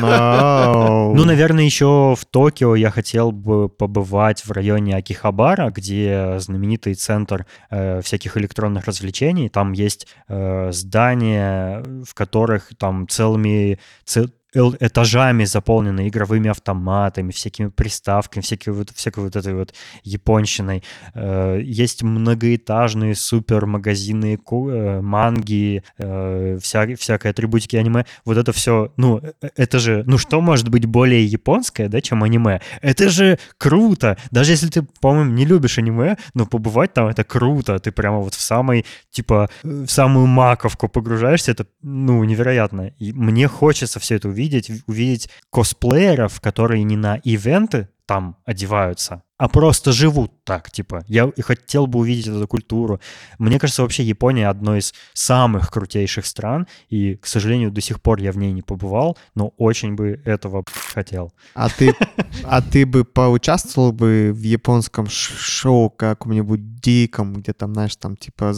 [0.00, 1.14] No.
[1.14, 7.46] Ну, наверное, еще в Токио я хотел бы побывать в районе Акихабара, где знаменитый центр
[7.70, 9.48] э, всяких электронных развлечений.
[9.48, 17.68] Там есть э, здания, в которых там целыми це- эл- этажами заполнены игровыми автоматами, всякими
[17.68, 20.82] приставками, всякой вот, всякой вот этой вот японщиной.
[21.14, 28.06] Э, есть многоэтажные супермагазины э, манги, э, вся, всякой атрибутики аниме.
[28.24, 32.60] Вот это все, ну, это же, ну, что может быть более японское, да, чем аниме?
[32.80, 34.16] Это же круто!
[34.30, 37.78] Даже если ты, по-моему, не любишь аниме, но побывать там это круто.
[37.78, 42.92] Ты прямо вот в самой, типа, в самую маковку погружаешься, это, ну, невероятно.
[42.98, 44.37] И мне хочется все это увидеть,
[44.86, 51.04] увидеть косплееров, которые не на ивенты там одеваются, а просто живут так, типа.
[51.06, 53.00] Я хотел бы увидеть эту культуру.
[53.38, 58.18] Мне кажется, вообще Япония одно из самых крутейших стран, и, к сожалению, до сих пор
[58.20, 61.32] я в ней не побывал, но очень бы этого хотел.
[61.54, 61.94] А ты,
[62.42, 68.52] а ты бы поучаствовал бы в японском шоу каком-нибудь диком, где там, знаешь, там типа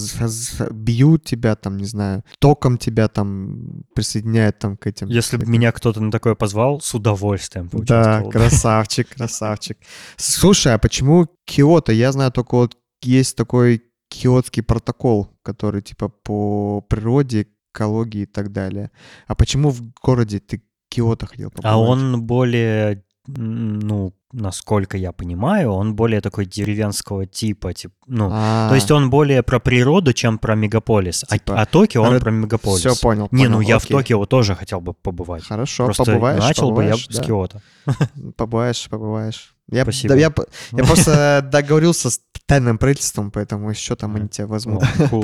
[0.71, 5.09] бьют тебя, там, не знаю, током тебя там присоединяют там к этим.
[5.09, 8.31] Если бы меня кто-то на такое позвал, с удовольствием Да, поучаствовал.
[8.31, 9.79] красавчик, красавчик.
[10.17, 11.93] Слушай, а почему Киото?
[11.93, 18.53] Я знаю только вот есть такой киотский протокол, который типа по природе, экологии и так
[18.53, 18.91] далее.
[19.27, 21.73] А почему в городе ты Киото хотел побывать?
[21.73, 28.69] А он более, ну, насколько я понимаю, он более такой деревенского типа, тип, ну, А,
[28.69, 31.25] то есть он более про природу, чем про мегаполис.
[31.29, 32.81] А- Типа, а, Токио он ред- про мегаполис.
[32.81, 33.29] Все понял.
[33.31, 33.97] Не, понял, ну я в окей.
[33.97, 35.45] Токио тоже хотел бы побывать.
[35.45, 37.23] Хорошо, Просто побываешь, начал бы я побываешь, с да.
[37.23, 37.63] Киото.
[38.37, 39.55] Побываешь, побываешь.
[39.71, 40.15] Я, Спасибо.
[40.15, 40.33] да, я,
[40.73, 44.83] я просто договорился с тайным правительством, поэтому еще там они тебя возьмут.
[44.99, 45.23] Ну.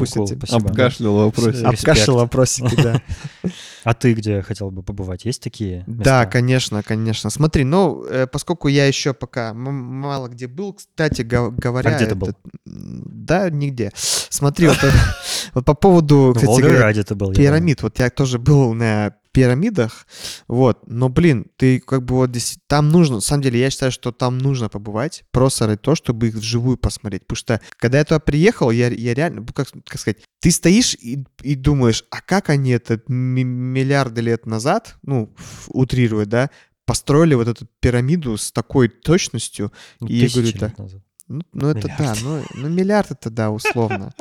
[0.51, 1.47] Обкашлял вопрос.
[1.47, 1.67] Респект.
[1.75, 3.03] Обкашлял вопросики, да.
[3.85, 5.25] А ты где хотел бы побывать?
[5.25, 7.31] Есть такие Да, конечно, конечно.
[7.31, 11.91] Смотри, ну, э, поскольку я еще пока м- мало где был, кстати, го- говоря...
[11.91, 12.29] А где ты был?
[12.29, 13.93] это- Да, нигде.
[13.97, 14.79] Смотри, вот,
[15.55, 17.33] вот по поводу, кстати говоря, ты был.
[17.33, 17.83] пирамид.
[17.83, 20.07] Вот я тоже был на пирамидах,
[20.49, 23.93] вот, но, блин, ты как бы вот здесь, там нужно, на самом деле, я считаю,
[23.93, 28.05] что там нужно побывать, просто ради того, чтобы их вживую посмотреть, потому что, когда я
[28.07, 32.23] туда приехал, я, я реально, ну, как, как сказать, ты стоишь и, и думаешь, а
[32.23, 35.35] как они это ми- миллиарды лет назад, ну,
[35.69, 36.49] утрируя, да,
[36.87, 40.67] построили вот эту пирамиду с такой точностью, Ну, и я говорю, да.
[40.69, 41.03] лет назад.
[41.29, 41.99] Ну, ну это Миллиард.
[41.99, 44.13] да, ну, ну миллиард это да, условно.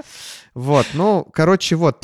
[0.55, 2.03] Вот, ну, короче, вот,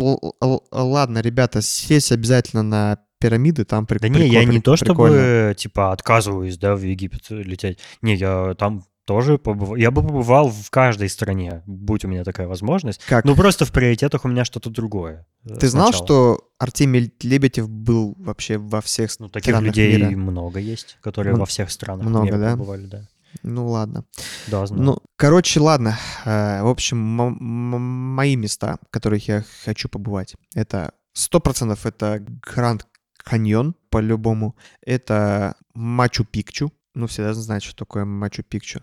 [0.72, 4.18] ладно, ребята, сесть обязательно на пирамиды, там Да прикольно.
[4.18, 7.80] не, я не то чтобы, типа, отказываюсь, да, в Египет лететь.
[8.02, 9.76] Не, я там тоже побывал.
[9.76, 13.02] Я бы побывал в каждой стране, будь у меня такая возможность.
[13.06, 13.26] Как?
[13.26, 15.26] Ну, просто в приоритетах у меня что-то другое.
[15.46, 16.06] Э, Ты знал, сначала.
[16.06, 20.10] что Артемий Лебедев был вообще во всех Ну, таких странах людей мира?
[20.18, 22.52] много есть, которые М- во всех странах много, мира да?
[22.52, 23.08] побывали, да.
[23.44, 24.04] Ну ладно.
[24.48, 24.84] Да, знаю.
[24.84, 25.98] Ну, короче, ладно.
[26.26, 32.86] Э, В общем, мои места, в которых я хочу побывать, это сто процентов это Гранд
[33.18, 34.56] Каньон, по-любому.
[34.86, 36.72] Это Мачу-Пикчу.
[36.96, 38.82] Ну, все должны знать, что такое Мачу-Пикчу.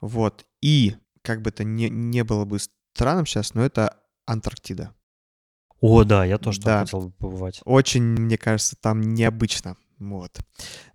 [0.00, 0.44] Вот.
[0.60, 2.58] И, как бы это не, не было бы
[2.94, 4.92] странным сейчас, но это Антарктида.
[5.80, 6.78] О, да, я тоже Да.
[6.78, 7.60] там хотел бы побывать.
[7.64, 9.76] Очень, мне кажется, там необычно.
[9.98, 10.38] Вот.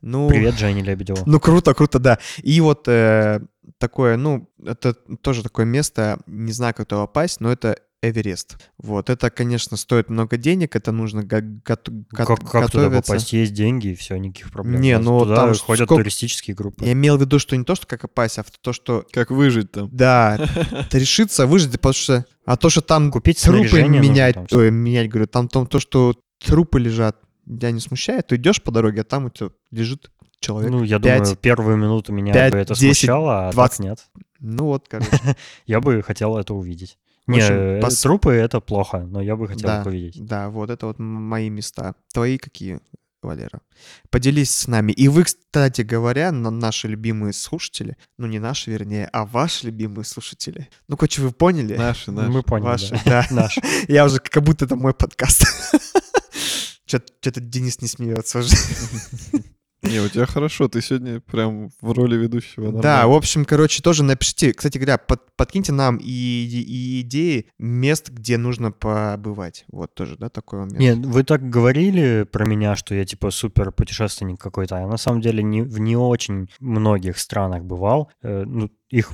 [0.01, 1.23] Ну, Привет, Женя Лебедева.
[1.25, 2.19] Ну, круто, круто, да.
[2.41, 3.41] И вот э,
[3.77, 8.57] такое, ну, это тоже такое место, не знаю, как туда попасть, но это Эверест.
[8.77, 13.31] Вот, это, конечно, стоит много денег, это нужно го- гот- гот- Как, как туда попасть?
[13.31, 14.81] Есть деньги, и все, никаких проблем.
[14.81, 16.83] Не, ну, туда там ходят сколько- туристические группы.
[16.85, 19.31] Я имел в виду, что не то, что как попасть, а в то, что, Как
[19.31, 19.89] выжить там?
[19.91, 20.37] да,
[20.91, 24.47] ты решиться, выжить, потому что, а то, что там Купить трупы снаряжение нужно менять, там
[24.47, 24.57] всё.
[24.59, 26.13] ой, менять, говорю, там, там то, что
[26.45, 30.11] трупы лежат, тебя не смущает, ты идешь по дороге, а там у тебя лежит
[30.41, 30.69] человек.
[30.71, 33.77] Ну, я пять, думаю, первую минуту меня пять, бы это 10, смущало, а 20.
[33.77, 33.99] так нет.
[34.41, 35.09] Ну вот, короче.
[35.67, 36.97] Я бы хотел это увидеть.
[37.27, 39.79] Не, общем, э, пос- трупы— это плохо, но я бы хотел Да.
[39.81, 40.25] их увидеть.
[40.25, 41.95] Да, вот это вот мои места.
[42.13, 42.79] Твои какие,
[43.21, 43.61] Валера?
[44.09, 44.91] Поделись с нами.
[44.91, 50.03] И вы, кстати говоря, на наши любимые слушатели, ну не наши, вернее, а ваши любимые
[50.03, 50.67] слушатели.
[50.89, 51.75] Ну, короче, вы поняли?
[51.77, 52.29] Наши, наши.
[52.29, 53.01] Мы поняли, Ваши, да.
[53.05, 53.27] да.
[53.31, 53.57] Наш.
[53.87, 55.45] Я уже как будто это мой подкаст.
[56.85, 58.55] Что-то Денис не смеется уже.
[59.83, 62.71] Не, у тебя хорошо, ты сегодня прям в роли ведущего.
[62.71, 63.07] Да, нормально.
[63.09, 64.53] в общем, короче, тоже напишите.
[64.53, 69.65] Кстати говоря, под- подкиньте нам и, и идеи мест, где нужно побывать.
[69.71, 70.79] Вот тоже, да, такой момент.
[70.79, 74.97] Нет, вы так говорили про меня, что я типа супер путешественник какой-то, а я на
[74.97, 78.09] самом деле не, в не очень многих странах бывал.
[78.21, 79.11] Э, ну, их,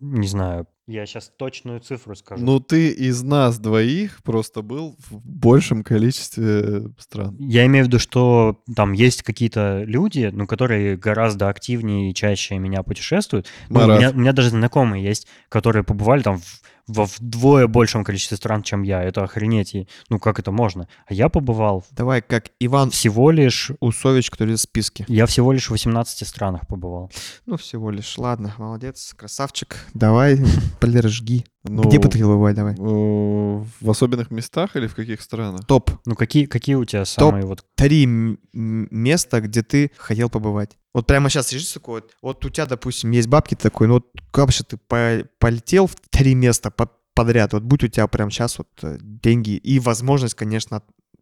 [0.00, 2.44] не знаю, я сейчас точную цифру скажу.
[2.44, 7.36] Ну, ты из нас двоих просто был в большем количестве стран.
[7.40, 12.58] Я имею в виду, что там есть какие-то люди, ну, которые гораздо активнее и чаще
[12.58, 13.46] меня путешествуют.
[13.68, 18.04] Ну, у, меня, у меня даже знакомые есть, которые побывали там в- во вдвое большем
[18.04, 19.02] количестве стран, чем я.
[19.02, 19.74] Это охренеть.
[19.74, 20.88] И, ну, как это можно?
[21.06, 23.70] А я побывал Давай, как Иван всего лишь...
[23.80, 25.04] Усович, который в списке.
[25.08, 27.10] Я всего лишь в 18 странах побывал.
[27.46, 28.16] Ну, всего лишь.
[28.18, 29.76] Ладно, молодец, красавчик.
[29.94, 30.38] Давай,
[30.80, 31.44] блин, жги.
[31.68, 32.74] Ну, Где бы ты хотел бывать, давай.
[32.74, 35.66] э, В особенных местах или в каких странах?
[35.66, 35.90] Топ.
[36.04, 37.64] Ну, какие, какие у тебя самые вот...
[37.74, 38.06] Три
[38.52, 40.76] места, где ты хотел побывать.
[40.96, 44.46] Вот прямо сейчас решишь такой, вот, у тебя, допустим, есть бабки такой, ну вот как
[44.46, 48.56] вообще ты по- полетел в три места по- подряд, вот будь у тебя прямо сейчас
[48.56, 50.80] вот э, деньги и возможность, конечно,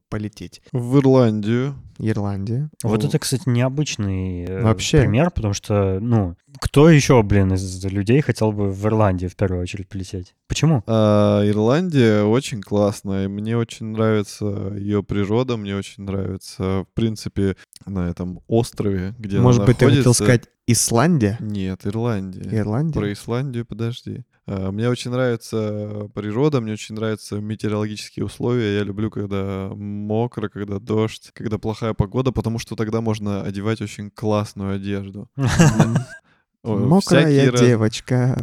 [0.09, 0.62] полететь.
[0.73, 1.75] В Ирландию.
[1.99, 2.71] Ирландия.
[2.83, 5.01] Вот О, это, кстати, необычный э, Вообще.
[5.01, 9.62] пример, потому что, ну, кто еще, блин, из людей хотел бы в Ирландию в первую
[9.62, 10.35] очередь полететь?
[10.49, 10.83] Почему?
[10.87, 13.29] А, Ирландия очень классная.
[13.29, 19.45] Мне очень нравится ее природа, мне очень нравится, в принципе, на этом острове, где она
[19.45, 20.25] Может быть, ты хотел находится.
[20.25, 21.37] сказать Исландия?
[21.40, 22.49] Нет, Ирландия.
[22.59, 22.99] Ирландия?
[22.99, 24.25] Про Исландию подожди.
[24.46, 28.78] А, Мне очень нравится природа, мне очень нравятся метеорологические условия.
[28.78, 34.11] Я люблю, когда мокро, когда дождь, когда плохая погода, потому что тогда можно одевать очень
[34.11, 35.28] классную одежду.
[36.62, 38.42] Мокрая девочка.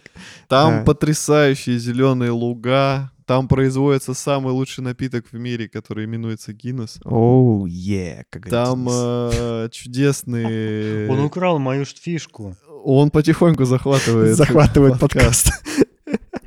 [0.47, 3.11] Там потрясающие зеленые луга.
[3.25, 6.99] Там производится самый лучший напиток в мире, который именуется Гиннес.
[7.03, 11.09] Оу, е, как Там э, чудесные...
[11.09, 12.55] Он украл мою фишку.
[12.85, 14.35] Он потихоньку захватывает.
[14.37, 15.51] захватывает подкаст.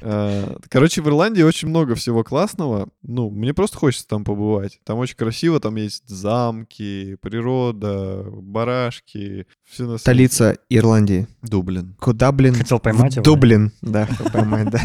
[0.01, 2.89] А, Короче, в Ирландии очень много всего классного.
[3.03, 4.79] Ну, мне просто хочется там побывать.
[4.85, 9.47] Там очень красиво, там есть замки, природа, барашки.
[9.69, 9.99] Все на.
[9.99, 11.27] Столица Ирландии.
[11.43, 11.97] Дублин.
[12.01, 12.55] Куда, блин?
[12.55, 13.31] Хотел поймать его, да?
[13.31, 13.73] Дублин.
[13.83, 14.81] Да, хотел поймать, да.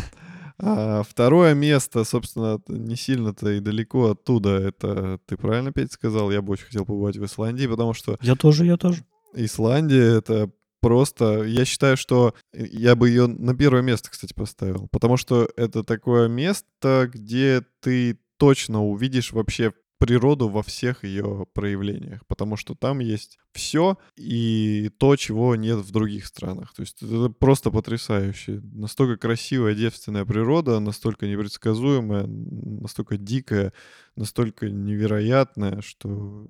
[0.58, 4.58] А второе место, собственно, не сильно-то и далеко оттуда.
[4.58, 6.32] Это ты правильно, Петь, сказал?
[6.32, 9.06] Я бы очень хотел побывать в Исландии, потому что Я тоже, я тоже.
[9.36, 10.50] Исландия— это
[10.84, 11.43] просто...
[11.43, 14.89] Я считаю, что я бы ее на первое место, кстати, поставил.
[14.91, 22.28] Потому что это такое место, где ты точно увидишь вообще природу во всех ее проявлениях,
[22.28, 26.74] потому что там есть все и то, чего нет в других странах.
[26.74, 28.60] То есть это просто потрясающе.
[28.74, 33.72] Настолько красивая девственная природа, настолько непредсказуемая, настолько дикая,
[34.18, 36.49] настолько невероятная, что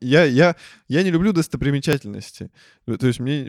[0.00, 0.56] Я, я,
[0.86, 2.50] я не люблю достопримечательности.
[2.86, 3.44] Э, То есть мне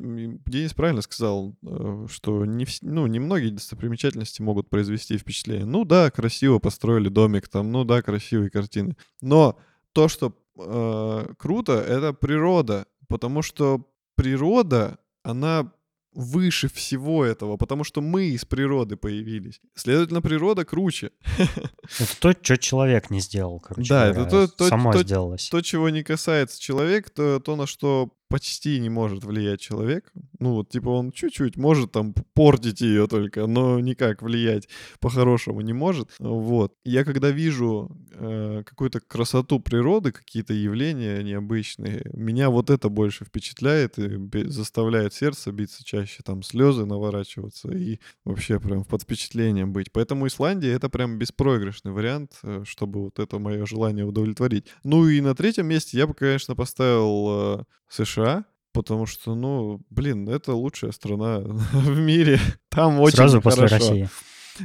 [0.46, 5.66] Денис правильно сказал, э, что не, ну, не многие достопримечательности могут произвести впечатление.
[5.66, 8.96] Ну да, красиво построили домик там, ну да, красивые картины.
[9.22, 9.60] Но
[9.94, 12.88] то, что э, круто, это природа.
[13.08, 15.72] Потому что природа, она
[16.18, 19.62] выше всего этого, потому что мы из природы появились.
[19.76, 21.12] Следовательно, природа круче.
[22.00, 23.88] Это то, что человек не сделал, короче.
[23.88, 25.48] Да, говоря, это то- то- само то- сделалось.
[25.50, 30.12] То, чего не касается человек, то, то, на что почти не может влиять человек.
[30.40, 34.68] Ну, вот, типа, он чуть-чуть может там портить ее только, но никак влиять
[35.00, 36.10] по-хорошему не может.
[36.20, 36.74] Вот.
[36.84, 43.98] Я когда вижу э, какую-то красоту природы, какие-то явления необычные, меня вот это больше впечатляет
[43.98, 49.92] и заставляет сердце биться чаще, там слезы наворачиваться и вообще прям под впечатлением быть.
[49.92, 54.66] Поэтому Исландия— это прям беспроигрышный вариант, э, чтобы вот это мое желание удовлетворить.
[54.84, 60.30] Ну и на третьем месте я бы, конечно, поставил э, США, потому что, ну, блин,
[60.30, 61.40] это лучшая страна
[61.74, 62.40] в мире.
[62.70, 63.90] Там очень Сразу после хорошо.
[63.90, 64.10] России.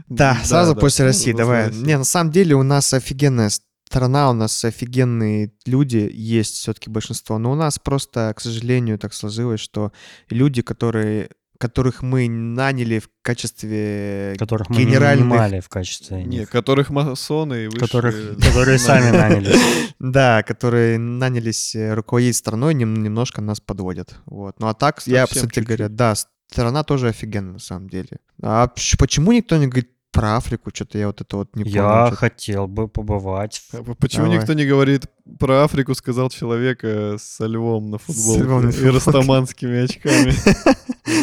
[0.09, 0.81] Да, сразу да.
[0.81, 1.67] после России, после давай.
[1.67, 1.85] России.
[1.85, 3.51] Не, на самом деле у нас офигенная
[3.87, 9.13] страна, у нас офигенные люди, есть все-таки большинство, но у нас просто, к сожалению, так
[9.13, 9.93] сложилось, что
[10.31, 11.31] люди, которые
[11.63, 15.29] которых мы наняли в качестве Которых мы не генеральных...
[15.29, 16.51] нанимали в качестве Не, них.
[16.51, 17.81] которых масоны и высшие...
[17.81, 19.61] Которых, которые сами нанялись.
[20.01, 24.17] Да, которые нанялись э, руководить страной, нем- немножко нас подводят.
[24.27, 24.59] Вот.
[24.59, 26.15] Ну а так, я, кстати говоря, да,
[26.51, 28.19] страна тоже офигенная на самом деле.
[28.43, 30.71] А почему никто не говорит про Африку?
[30.73, 32.05] Что-то я вот это вот не Я понял.
[32.07, 32.17] чё-то.
[32.17, 34.39] хотел бы побывать А Почему Давай.
[34.39, 35.07] никто не говорит
[35.39, 36.81] про Африку, сказал человек
[37.21, 38.97] со львом на футболке львом на и футболке.
[38.97, 40.31] растаманскими очками.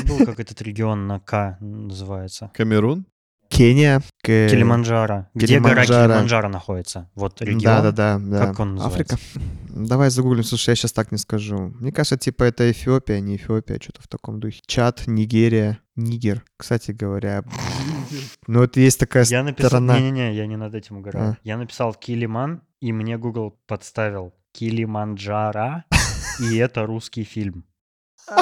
[0.01, 2.51] Забыл, как этот регион на К называется.
[2.53, 3.05] Камерун?
[3.49, 4.01] Кения.
[4.21, 4.27] К...
[4.49, 5.27] Килиманджаро.
[5.33, 6.49] Где гора Килиманджаро.
[6.49, 7.09] Находится?
[7.15, 7.61] Вот регион.
[7.61, 8.47] Да, да, да, да.
[8.47, 9.15] Как он называется?
[9.15, 9.39] Африка.
[9.69, 10.43] Давай загуглим.
[10.43, 11.73] Слушай, я сейчас так не скажу.
[11.79, 14.61] Мне кажется, типа это Эфиопия, не Эфиопия, что-то в таком духе.
[14.65, 16.43] Чад, Нигерия, Нигер.
[16.57, 17.43] Кстати говоря,
[18.47, 19.69] ну это есть такая Я написал...
[19.69, 19.99] страна.
[19.99, 21.31] Не-не-не, я не над этим угораю.
[21.31, 21.37] А.
[21.43, 25.83] Я написал Килиман, и мне Google подставил Килиманджаро,
[26.39, 27.65] и это русский фильм.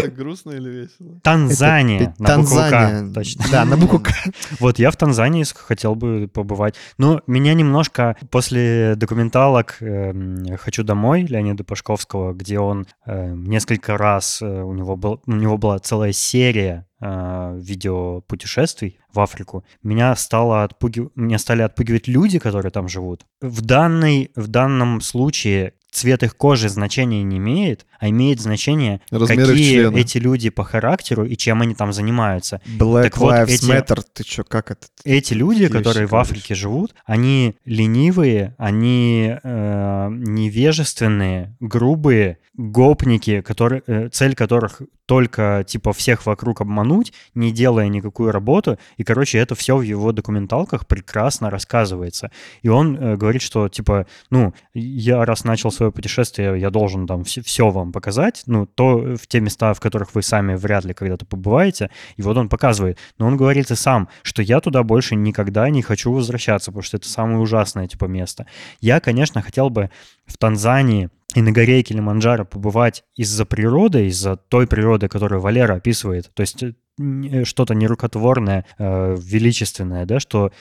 [0.00, 1.20] Так грустно или весело?
[1.22, 2.14] Танзания.
[2.18, 3.14] Это на букву К, Танзания.
[3.14, 3.44] точно.
[3.50, 4.10] Да, на букву К.
[4.60, 6.74] Вот я в Танзании хотел бы побывать.
[6.98, 14.42] Но меня немножко после документалок эм, «Хочу домой» Леонида Пашковского, где он э, несколько раз,
[14.42, 20.64] э, у, него был, у него была целая серия э, видеопутешествий в Африку, меня, стало
[20.64, 21.10] отпугив...
[21.14, 23.26] меня стали отпугивать люди, которые там живут.
[23.40, 29.46] В, данной, в данном случае цвет их кожи значения не имеет, а имеет значение, Размер
[29.46, 29.96] какие члена.
[29.96, 32.60] эти люди по характеру и чем они там занимаются.
[32.78, 34.02] Black Так вот, Lives эти- Matter.
[34.12, 34.86] Ты чё, как это?
[35.04, 43.82] Эти люди, Какие которые в Африке живут, они ленивые, они э, невежественные, грубые, гопники, которые,
[43.86, 48.78] э, цель которых только типа всех вокруг обмануть, не делая никакую работу.
[48.96, 52.30] И, короче, это все в его документалках прекрасно рассказывается.
[52.62, 57.24] И он э, говорит, что типа, ну, я раз начал свое путешествие, я должен там
[57.24, 61.26] все, вам показать, ну, то в те места, в которых вы сами вряд ли когда-то
[61.26, 62.98] побываете, и вот он показывает.
[63.18, 66.96] Но он говорит и сам, что я туда больше никогда не хочу возвращаться, потому что
[66.96, 68.46] это самое ужасное, типа, место.
[68.80, 69.90] Я, конечно, хотел бы
[70.26, 76.30] в Танзании и на горе Килиманджаро побывать из-за природы, из-за той природы, которую Валера описывает.
[76.34, 80.52] То есть э, э, что-то нерукотворное, э, величественное, да, что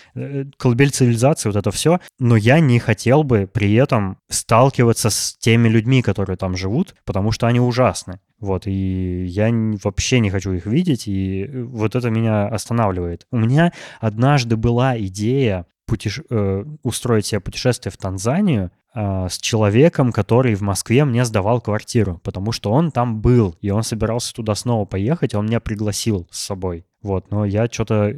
[0.57, 1.99] колыбель цивилизации, вот это все.
[2.19, 7.31] Но я не хотел бы при этом сталкиваться с теми людьми, которые там живут, потому
[7.31, 8.19] что они ужасны.
[8.39, 9.51] Вот, и я
[9.83, 13.27] вообще не хочу их видеть, и вот это меня останавливает.
[13.31, 20.11] У меня однажды была идея путеш- э, устроить себе путешествие в Танзанию э, с человеком,
[20.11, 24.55] который в Москве мне сдавал квартиру, потому что он там был, и он собирался туда
[24.55, 26.85] снова поехать, он меня пригласил с собой.
[27.01, 28.13] Вот, но я что-то,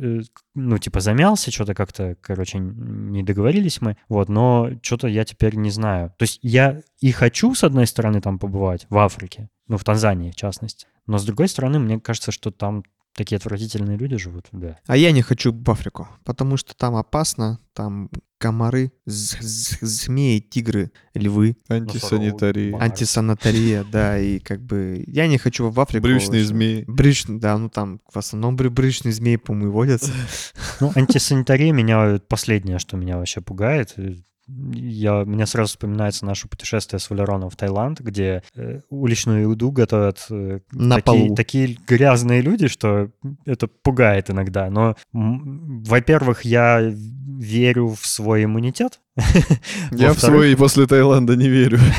[0.55, 5.69] ну, типа, замялся, что-то как-то, короче, не договорились мы, вот, но что-то я теперь не
[5.69, 6.13] знаю.
[6.17, 10.31] То есть я и хочу, с одной стороны, там побывать, в Африке, ну, в Танзании,
[10.31, 12.83] в частности, но, с другой стороны, мне кажется, что там
[13.15, 14.77] такие отвратительные люди живут, да.
[14.87, 18.09] А я не хочу в Африку, потому что там опасно, там
[18.39, 22.73] комары, з- з- змеи, тигры, львы, Антисанитария.
[22.73, 26.03] Антис- антисанатария, да, и как бы я не хочу в Африку.
[26.03, 26.83] Брючные змеи.
[26.87, 30.11] Брючные, да, ну там в основном брю- брючные змеи, по-моему, водятся.
[30.81, 34.15] Ну, антисанитария меня, последнее, что меня вообще пугает, э,
[34.47, 40.25] я, мне сразу вспоминается наше путешествие с Валероном в Таиланд, где э, уличную еду готовят
[40.29, 41.35] э, На такие, полу.
[41.35, 43.09] такие грязные люди, что
[43.45, 44.69] это пугает иногда.
[44.69, 48.99] Но, во-первых, я верю в свой иммунитет.
[49.91, 51.79] Я в свой после Таиланда не верю.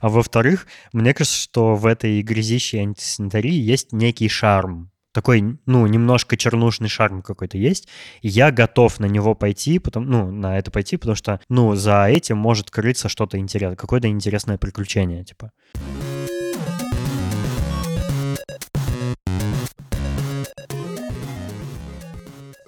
[0.00, 4.91] А во-вторых, мне кажется, что в этой грязищей антисанитарии есть некий шарм.
[5.12, 7.86] Такой, ну, немножко чернушный шарм какой-то есть.
[8.22, 12.06] И я готов на него пойти, потом, ну, на это пойти, потому что, ну, за
[12.06, 15.52] этим может крыться что-то интересное, какое-то интересное приключение, типа.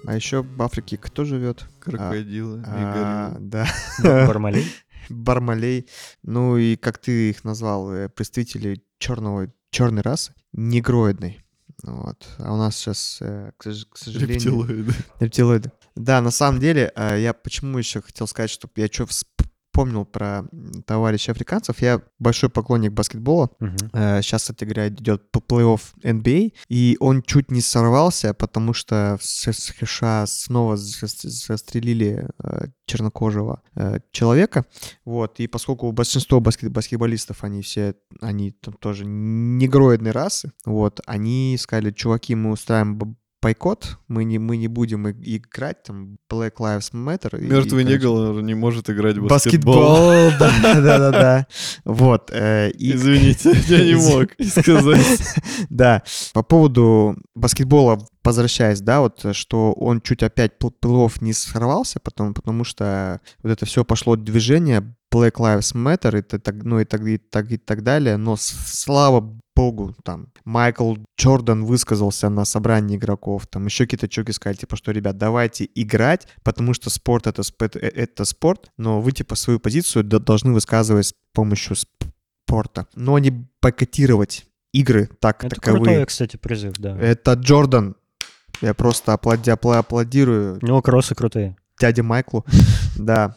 [0.07, 1.65] А еще в Африке кто живет?
[1.79, 2.63] Крокодилы.
[2.67, 3.67] А, и да.
[4.03, 4.65] Бармалей.
[5.09, 5.87] Бармалей.
[6.21, 11.44] Ну и как ты их назвал, э, представители черного, черной расы, негроидной.
[11.85, 12.27] Вот.
[12.39, 13.63] А у нас сейчас, э, к,
[13.97, 14.35] сожалению...
[14.35, 14.93] Рептилоиды.
[15.19, 15.71] Рептилоиды.
[15.95, 19.05] Да, на самом деле, э, я почему еще хотел сказать, что я что
[19.75, 20.45] вспомнил про
[20.85, 21.81] товарищей африканцев.
[21.81, 23.49] Я большой поклонник баскетбола.
[23.59, 23.75] Мгм.
[24.21, 30.25] Сейчас, кстати говоря, идет плей-офф NBA, и он чуть не сорвался, потому что в США
[30.27, 34.65] снова за- застрелили э, чернокожего э, человека.
[35.03, 41.57] Вот, и поскольку большинство баскет- баскетболистов, они все, они там тоже негроидной расы, вот, они
[41.59, 47.39] сказали, чуваки, мы устраиваем бойкот, мы не, мы не будем играть, там, Black Lives Matter.
[47.39, 49.75] Мертвый и, короче, негр не может играть в баскетбол.
[49.75, 50.39] Баскетбол,
[50.81, 51.47] да-да-да.
[51.83, 52.31] Вот.
[52.33, 55.35] э, Извините, я не мог сказать.
[55.69, 56.01] Да,
[56.33, 62.33] по поводу баскетбола, возвращаясь, да, вот, что он чуть опять пл- плей-офф не сорвался, потому,
[62.33, 67.05] потому что вот это все пошло движение Black Lives Matter и так, ну, и так,
[67.05, 73.47] и так, и так далее, но слава богу, там, Майкл Джордан высказался на собрании игроков,
[73.47, 77.77] там еще какие-то чуваки сказали, типа, что, ребят, давайте играть, потому что спорт это, сп-
[77.79, 83.31] э- это спорт, но вы, типа, свою позицию должны высказывать с помощью спорта, но не
[83.61, 85.83] бойкотировать игры так Это таковые.
[85.83, 86.97] крутой, кстати, призыв, да.
[86.99, 87.95] Это Джордан.
[88.61, 91.55] Я просто апла- аплодирую У него кроссы крутые.
[91.79, 92.45] дяде Майклу.
[92.97, 93.35] Да,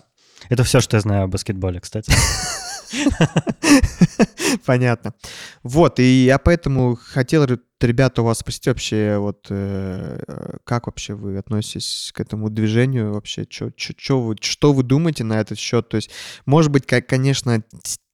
[0.49, 2.13] Это все, что я знаю о баскетболе, кстати.
[4.67, 5.15] понятно.
[5.63, 10.21] Вот, и я поэтому хотел, ре- ребята, у вас спросить вообще, вот, э,
[10.65, 13.47] как вообще вы относитесь к этому движению вообще?
[13.47, 15.89] Чё, чё- что вы думаете на этот счет?
[15.89, 16.11] То есть,
[16.47, 17.63] может быть, как, конечно,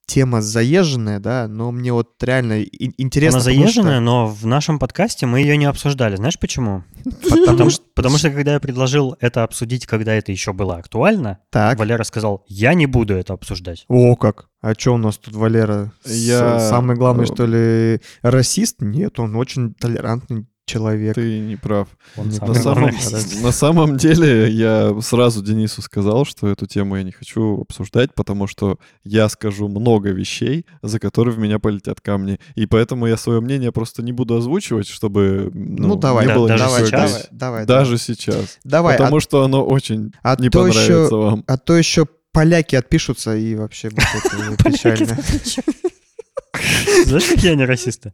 [0.05, 3.39] тема заезженная, да, но мне вот реально интересно.
[3.39, 6.15] Она потому что- заезженная, но в нашем подкасте мы ее не обсуждали.
[6.15, 6.83] Знаешь почему?
[7.23, 7.83] Потому Потому что...
[7.95, 11.79] потому что когда я предложил это обсудить, когда это еще было актуально, Так.
[11.79, 13.85] Валера сказал, я не буду это обсуждать.
[13.87, 14.47] О, как.
[14.61, 15.91] А что у нас тут Валера?
[16.05, 18.81] Я- Самый главный, э, что ли, расист?
[18.81, 21.15] Нет, он очень толерантный человек.
[21.15, 21.87] Ты не прав.
[22.17, 22.91] Он На самом,
[23.41, 28.47] на самом деле я сразу Денису сказал, что эту тему я не хочу обсуждать, потому
[28.47, 32.39] что я скажу много вещей, за которые в меня полетят камни.
[32.55, 36.35] И поэтому я свое мнение просто не буду озвучивать, чтобы ну, Ну, давай, не да,
[36.35, 37.27] было даже давай, никакой сейчас?
[37.31, 37.65] давай, давай.
[37.65, 38.59] Даже сейчас.
[38.63, 41.43] Давай, потому а, что оно очень а не то понравится еще, вам.
[41.47, 45.17] а то еще поляки отпишутся и вообще будет это печально.
[47.05, 48.13] Знаешь, какие они расисты?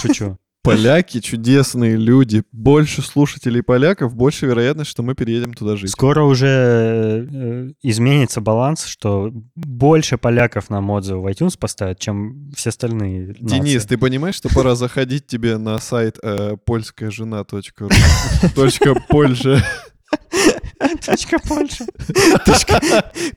[0.00, 0.38] Шучу.
[0.76, 2.42] Поляки чудесные люди.
[2.52, 5.90] Больше слушателей поляков, больше вероятность, что мы переедем туда жить.
[5.90, 6.46] Скоро уже
[7.30, 13.74] э, изменится баланс, что больше поляков нам отзывы в iTunes поставят, чем все остальные Денис,
[13.74, 13.88] нации.
[13.88, 17.88] ты понимаешь, что пора заходить тебе на сайт э, польскаяжена.ру
[18.54, 19.64] точка Польша.
[21.04, 21.86] Точка Польша.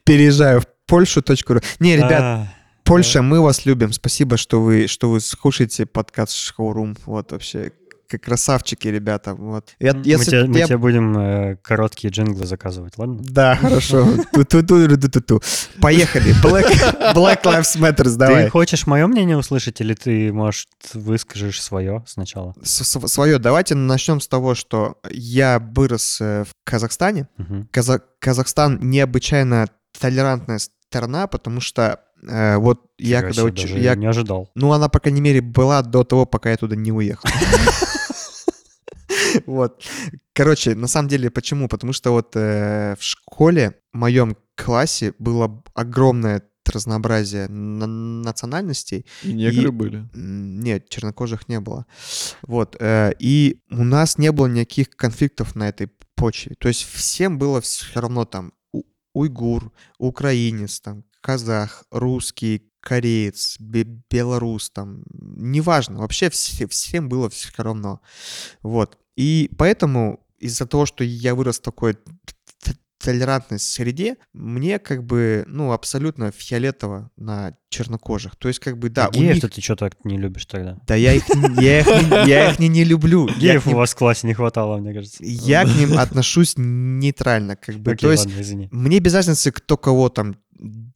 [0.03, 1.59] Переезжаю в Польшу.ру.
[1.79, 2.47] Не, ребят, А,
[2.91, 3.93] Польша, мы вас любим.
[3.93, 6.97] Спасибо, что вы, что вы слушаете подкаст Шоурум.
[7.05, 7.71] Вот вообще.
[8.09, 9.33] Как красавчики, ребята.
[9.33, 9.69] Вот.
[9.79, 13.19] Я, мы, если тебе, мы я- тебе будем э, короткие джинглы заказывать, ладно?
[13.21, 14.05] Да, хорошо.
[15.79, 16.35] Поехали.
[16.43, 18.49] Black, Black Lives Matter, Ты давай.
[18.49, 22.53] хочешь мое мнение услышать, или ты, может, выскажешь свое сначала?
[22.61, 23.39] Свое.
[23.39, 27.29] Давайте начнем с того, что я вырос э, в Казахстане.
[28.19, 33.95] Казахстан необычайно толерантная страна, потому что э, вот я Фига когда себе, уч- даже я
[33.95, 34.49] не ожидал.
[34.55, 37.29] Ну, она, по крайней мере, была до того, пока я туда не уехал.
[39.45, 39.83] Вот.
[40.33, 41.67] Короче, на самом деле, почему?
[41.67, 49.05] Потому что вот э, в школе, в моем классе было огромное разнообразие на- национальностей.
[49.23, 50.09] И негры И- были.
[50.13, 51.85] Нет, чернокожих не было.
[52.41, 52.75] Вот.
[52.79, 56.55] э, И у нас не было никаких конфликтов на этой почве.
[56.59, 58.53] То есть всем было все равно там
[59.13, 67.49] уйгур, украинец, там, казах, русский, кореец, бе- белорус, там, неважно, вообще все- всем было все
[67.57, 68.01] равно.
[68.61, 68.97] Вот.
[69.15, 71.97] И поэтому из-за того, что я вырос в такой
[73.01, 78.35] т- т- толерантной среде, мне как бы, ну, абсолютно фиолетово на чернокожих.
[78.35, 79.51] То есть, как бы, да, а геев них...
[79.53, 80.79] ты что так не любишь тогда?
[80.87, 81.23] Да я их,
[81.59, 81.87] я их,
[82.27, 83.27] я их не, не люблю.
[83.27, 85.23] Геев у вас в классе не хватало, мне кажется.
[85.23, 87.91] я к ним отношусь нейтрально, как бы.
[87.91, 88.69] Окей, То есть, ладно, извини.
[88.71, 90.35] мне без разницы, кто кого там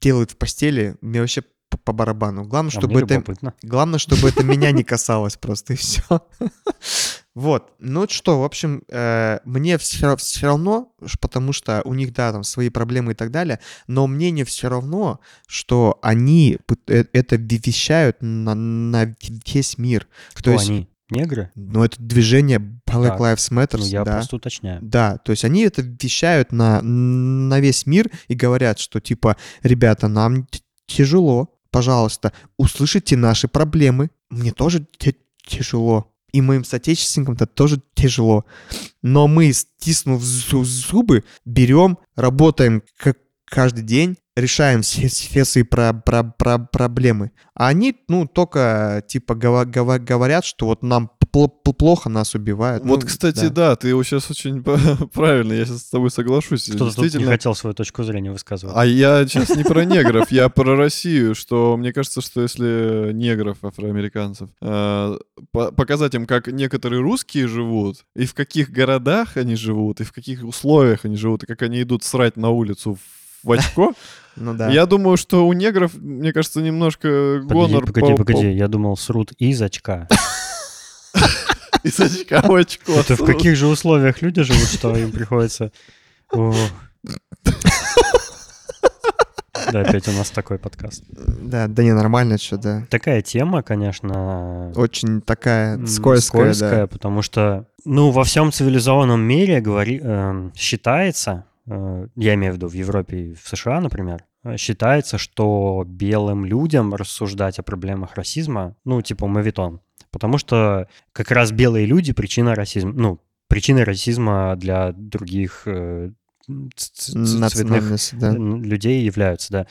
[0.01, 2.43] делает в постели, мне вообще по, по барабану.
[2.43, 3.23] Главное, А чтобы это...
[3.63, 6.03] Главное, чтобы это меня не касалось просто, и все.
[7.35, 7.73] Вот.
[7.79, 10.15] Ну что, в общем, э, мне все,
[10.47, 14.31] равно, ш- потому что у них, да, там свои проблемы и так далее, но мне
[14.31, 16.57] не все равно, что они
[16.87, 19.15] э, это вещают на, на
[19.45, 20.07] весь мир.
[20.33, 20.87] Кто есть- они?
[21.11, 21.51] Негры?
[21.53, 23.19] Ну, это движение Black Так.
[23.19, 24.13] Lives Matter, Ну, я да.
[24.13, 24.79] просто уточняю.
[24.81, 30.07] Да, то есть они это вещают на, на весь мир и говорят, что типа, ребята,
[30.07, 30.47] нам
[30.87, 34.09] тяжело, пожалуйста, услышите наши проблемы.
[34.31, 34.87] Мне тоже
[35.45, 36.11] тяжело.
[36.35, 38.43] И моим соотечественникам-то тоже тяжело.
[39.01, 45.93] Но мы, стиснув зу- зубы, берем, работаем как каждый день, решаем все, все свои про-
[45.93, 47.31] про- про- проблемы.
[47.53, 52.35] А они, ну, только, типа, гова- гова- говорят, что вот нам пл- пл- плохо нас
[52.35, 52.83] убивают.
[52.83, 53.49] Вот, Ну, кстати, да.
[53.49, 54.61] да, ты его сейчас очень
[55.13, 56.63] правильно, я сейчас с тобой соглашусь.
[56.65, 58.75] Кто-то тут не Действительно, хотел свою точку зрения высказывать.
[58.77, 63.63] А я сейчас не про негров, я про Россию, что мне кажется, что если негров,
[63.63, 65.17] афроамериканцев, э,
[65.51, 70.11] по- показать им, как некоторые русские живут, и в каких городах они живут, и в
[70.11, 72.97] каких условиях они живут, и как они идут срать на улицу
[73.43, 73.93] в очко,
[74.35, 74.69] Ну да.
[74.69, 78.51] я думаю, что у негров, мне кажется, немножко Погоди, гонор погоди, по- погоди.
[78.51, 80.07] Я думал, срут из очка.
[81.13, 81.17] по-
[81.83, 82.93] из очка в очко.
[82.93, 85.71] Это в каких же условиях люди живут, что им приходится...
[89.71, 91.03] Да, опять у нас такой подкаст.
[91.09, 92.85] Да, да не, нормально, что, да.
[92.89, 99.99] Такая тема, конечно, Очень такая скользкая, скользкая, потому что, ну, во всем цивилизованном мире говори,
[99.99, 105.17] эм, считается, э, я имею в виду в Европе и в США, например, э, считается,
[105.17, 109.81] что белым людям рассуждать о проблемах расизма, ну, типа мавитон.
[110.11, 116.11] Потому что как раз белые люди причина расизма, ну, причиной расизма для других э,
[116.75, 118.31] цветных да.
[118.31, 119.67] людей являются, да.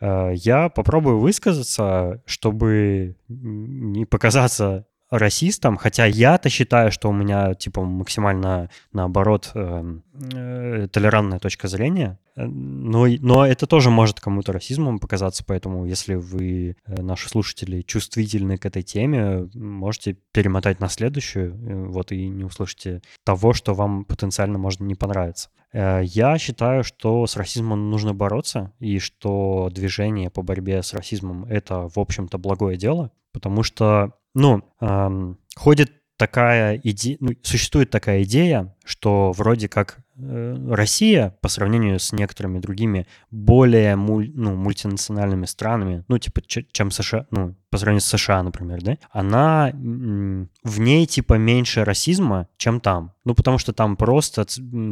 [0.00, 7.82] Э, Я попробую высказаться, чтобы не показаться расистом, хотя я-то считаю, что у меня, типа,
[7.82, 10.02] максимально, наоборот, эм,
[10.34, 16.14] э, толерантная точка зрения, Э, но, но это тоже может кому-то расизмом показаться, поэтому если
[16.14, 22.44] вы, э, наши слушатели, чувствительны к этой теме, можете перемотать на следующую, вот, и не
[22.44, 25.50] услышите того, что вам потенциально может не понравиться.
[25.72, 31.88] Я считаю, что с расизмом нужно бороться, и что движение по борьбе с расизмом— это,
[31.88, 38.74] в общем-то, благое дело, потому что, ну, ам, ходит такая идея, ну, существует такая идея,
[38.84, 46.04] что вроде как э, Россия по сравнению с некоторыми другими более муль- ну, мультинациональными странами,
[46.08, 51.34] ну, типа, чем США, ну, по сравнению с США, например, да, она, в ней, типа,
[51.34, 53.12] меньше расизма, чем там.
[53.24, 54.46] Ну, потому что там просто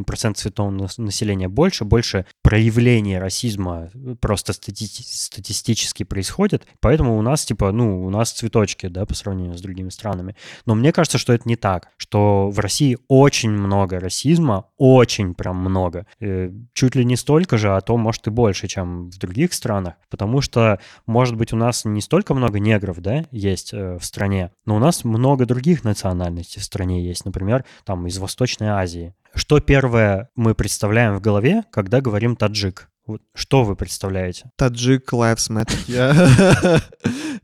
[0.05, 7.21] процент цветного нас- населения больше, больше проявления расизма э, просто стати- статистически происходит, поэтому у
[7.23, 10.35] нас, типа, ну, у нас цветочки, да, по сравнению с другими странами.
[10.67, 15.57] Но мне кажется, что это не так, что в России очень много расизма, очень прям
[15.57, 16.05] много.
[16.19, 19.95] Э, Чуть ли не столько же, а то, может, и больше, чем в других странах,
[20.09, 24.51] потому что, может быть, у нас не столько много негров, да, есть э, в стране,
[24.65, 29.13] но у нас много других национальностей в стране есть, например, там из Восточной Азии.
[29.33, 32.89] Что первое мы представляем в голове, когда говорим таджик?
[33.33, 34.51] Что вы представляете?
[34.57, 35.79] Таджик Lives Matter.
[35.87, 36.81] Я,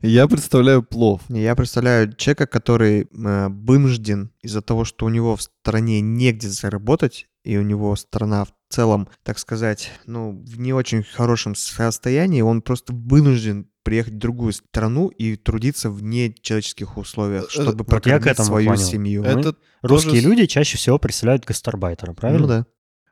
[0.02, 1.22] я представляю плов.
[1.28, 7.28] Я представляю человека, который э, вынужден из-за того, что у него в стране негде заработать,
[7.44, 12.62] и у него страна в целом, так сказать, ну, в не очень хорошем состоянии, он
[12.62, 18.38] просто вынужден приехать в другую страну и трудиться в нечеловеческих условиях, Э, чтобы вот прокормить
[18.38, 18.82] свою клоню.
[18.82, 19.22] семью.
[19.22, 22.40] Мы- Это Русские с- люди чаще всего представляют гастарбайтера, правильно?
[22.42, 22.66] Ну да.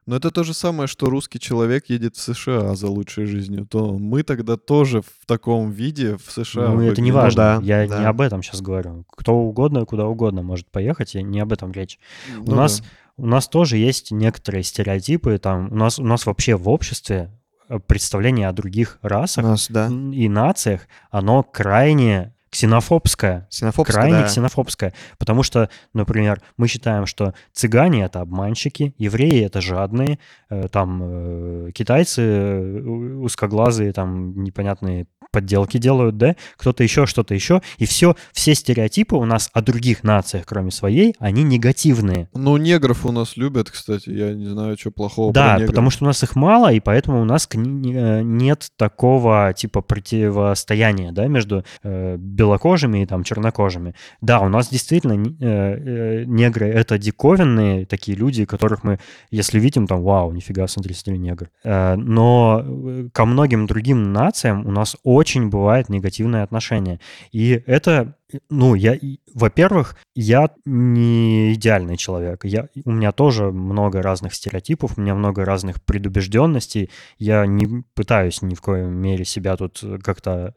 [0.04, 3.92] Но это то же самое, что русский человек едет в США за лучшей жизнью, то
[3.92, 6.70] мы тогда тоже в таком виде в США.
[6.70, 7.60] Ну, это не важно.
[7.60, 8.00] да, я да.
[8.00, 9.04] не об этом сейчас говорю.
[9.08, 12.00] Кто угодно, куда угодно может поехать, и не об этом речь.
[12.36, 12.86] Ну у нас да.
[13.18, 15.38] у нас тоже есть некоторые стереотипы.
[15.38, 17.30] Там у нас у нас вообще в обществе
[17.68, 19.86] э, представление о других расах нас, да.
[19.86, 23.48] и нациях, оно крайне ксенофобское.
[23.50, 24.26] Ксенофобская, крайне да.
[24.26, 24.92] ксенофобское.
[25.18, 30.18] Потому что, например, мы считаем, что цыгане— это обманщики, евреи— это жадные,
[30.50, 37.62] э, там э, китайцы э, узкоглазые, там непонятные подделки делают, да, кто-то еще что-то еще,
[37.78, 42.28] и все, все стереотипы у нас о других нациях, кроме своей, они негативные.
[42.34, 46.06] Ну, негров у нас любят, кстати, я не знаю, что плохого Да, потому что у
[46.06, 52.16] нас их мало, и поэтому у нас э, нет такого типа противостояния, да, между э,
[52.18, 53.94] белокожими и там чернокожими.
[54.20, 58.98] Да, у нас действительно э, э, негры— это диковинные такие люди, которых мы,
[59.30, 61.50] если видим, там, вау, нифига, смотри, смотри, негр.
[61.64, 67.00] Э, но э, ко многим другим нациям у нас очень бывает негативное отношение.
[67.30, 68.16] И это,
[68.50, 68.98] ну, я,
[69.34, 72.44] во-первых, я не идеальный человек.
[72.44, 76.90] Я, у меня тоже много разных стереотипов, у меня много разных предубежденностей.
[77.18, 80.54] Я не пытаюсь ни в коем мере себя тут как-то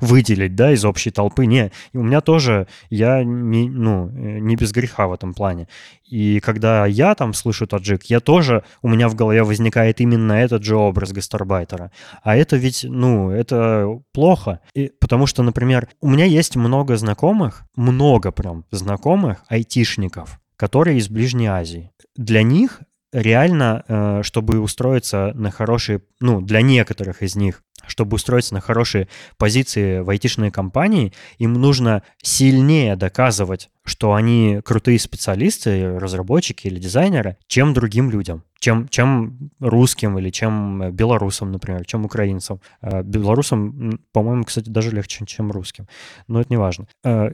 [0.00, 1.46] выделить, да, из общей толпы.
[1.46, 5.68] Не, у меня тоже, я не, ну, э, не без греха в этом плане.
[6.04, 10.64] И когда я там слышу таджик, я тоже, у меня в голове возникает именно этот
[10.64, 11.92] же образ гастарбайтера.
[12.22, 14.60] А это ведь, ну, это плохо.
[14.74, 21.08] И, потому что, например, у меня есть много знакомых, много прям знакомых айтишников, которые из
[21.08, 21.92] Ближней Азии.
[22.16, 22.80] Для них
[23.16, 29.08] реально, э, чтобы устроиться на хорошие, ну, для некоторых из них, чтобы устроиться на хорошие
[29.38, 37.38] позиции в айтишные компании, им нужно сильнее доказывать, что они крутые специалисты, разработчики или дизайнеры,
[37.46, 38.42] чем другим людям.
[38.58, 42.60] Чем, чем русским или чем белорусам, например, чем украинцам.
[42.82, 45.86] Э, Белорусам, по-моему, кстати, даже легче, чем русским.
[46.26, 46.86] Но это не важно.
[47.04, 47.30] Э,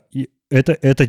[0.53, 1.07] это, это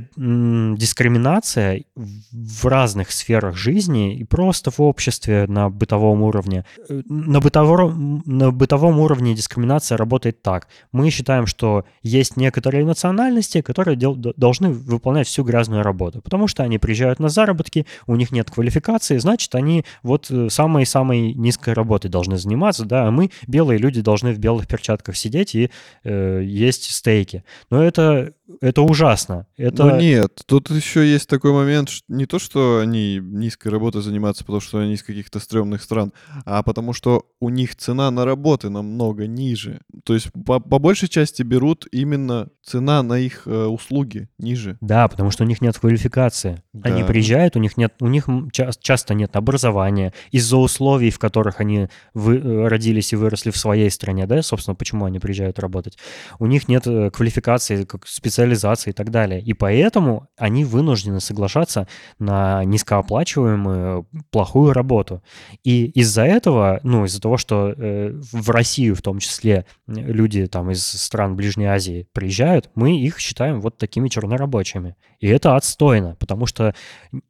[0.78, 6.66] дискриминация в разных сферах жизни и просто в обществе на бытовом уровне.
[6.90, 10.68] Э, На бытовом, на бытовом уровне дискриминация работает так.
[10.92, 16.64] Мы считаем, что есть некоторые национальности, которые дел- должны выполнять всю грязную работу, потому что
[16.64, 22.10] они приезжают на заработки, у них нет квалификации, значит, они вот э, самой-самой низкой работой
[22.10, 25.70] должны заниматься, да, а мы, белые люди, должны в белых перчатках сидеть и
[26.04, 27.44] э, есть стейки.
[27.70, 29.33] Но это, это ужасно.
[29.58, 29.84] Это...
[29.86, 34.44] Ну нет, тут еще есть такой момент, ш- не то, что они низкой работой занимаются,
[34.44, 36.12] потому что они из каких-то стрёмных стран,
[36.46, 39.82] а потому что у них цена на работы намного ниже.
[40.06, 44.78] То есть по, по большей части берут именно цена на их э, услуги ниже.
[44.82, 46.64] Да, потому что у них нет квалификации.
[46.84, 47.08] Они Да.
[47.08, 51.88] приезжают, у них нет, у них ча- часто нет образования из-за условий, в которых они
[52.14, 55.98] вы, э, родились и выросли в своей стране, да, собственно, почему они приезжают работать.
[56.40, 59.23] У них нет э, квалификации, как специализации и так далее.
[59.32, 61.88] И поэтому они вынуждены соглашаться
[62.20, 65.22] на низкооплачиваемую плохую работу.
[65.64, 70.72] И из-за этого, ну, из-за того, что э, в Россию в том числе люди там
[70.72, 74.96] из стран Ближней Азии приезжают, мы их считаем вот такими чернорабочими.
[75.24, 76.76] И это отстойно, потому что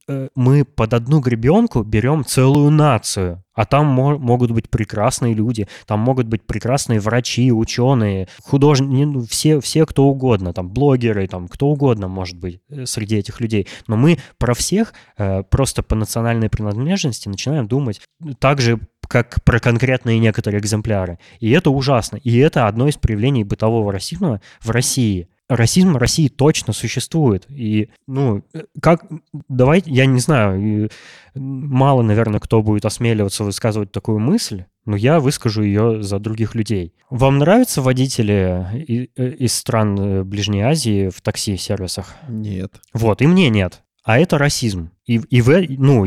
[0.08, 5.68] э, мы под одну гребенку берем целую нацию, а там мо- могут быть прекрасные люди,
[5.86, 11.48] там могут быть прекрасные врачи, ученые, художники, ну, все, все кто угодно, там блогеры, там
[11.48, 13.68] кто угодно может быть э, среди этих людей.
[13.86, 18.02] Но мы про всех э, просто по национальной принадлежности начинаем думать
[18.40, 21.20] так же, как про конкретные некоторые экземпляры.
[21.40, 22.16] И это ужасно.
[22.16, 25.28] И это одно из проявлений бытового расизма в России.
[25.56, 27.46] Расизм в России точно существует.
[27.50, 29.06] И, ну, э, как...
[29.50, 30.90] Давайте, я не знаю,
[31.36, 36.94] мало, наверное, кто будет осмеливаться высказывать такую мысль, но я выскажу ее за других людей.
[37.10, 42.16] Вам нравятся водители э, из стран э, Ближней Азии в такси-сервисах?
[42.28, 42.82] Нет.
[42.94, 43.84] Вот, и мне нет.
[44.04, 44.90] А это расизм.
[45.06, 46.06] И, и в, ну,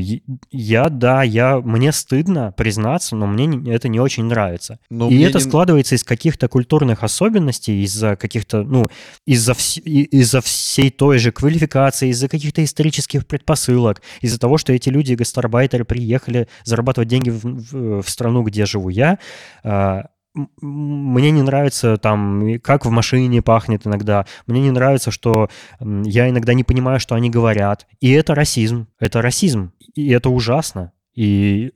[0.50, 4.78] я, да, я, мне стыдно признаться, но мне не- это не очень нравится.
[4.90, 8.86] Но и это не- складывается из каких-то культурных особенностей, из-за каких-то, ну,
[9.26, 14.88] из-за, вс- из-за всей той же квалификации, из-за каких-то исторических предпосылок, из-за того, что эти
[14.90, 19.18] люди, гастарбайтеры, приехали зарабатывать деньги в, в- в страну, где живу я,
[19.62, 20.06] а,
[20.60, 24.26] мне не нравится там, как в машине пахнет иногда.
[24.46, 25.48] Мне не нравится, что
[25.80, 27.86] я иногда не понимаю, что они говорят.
[28.00, 28.88] И это расизм.
[28.98, 29.72] Это расизм.
[29.94, 30.92] И это ужасно.
[31.14, 31.72] И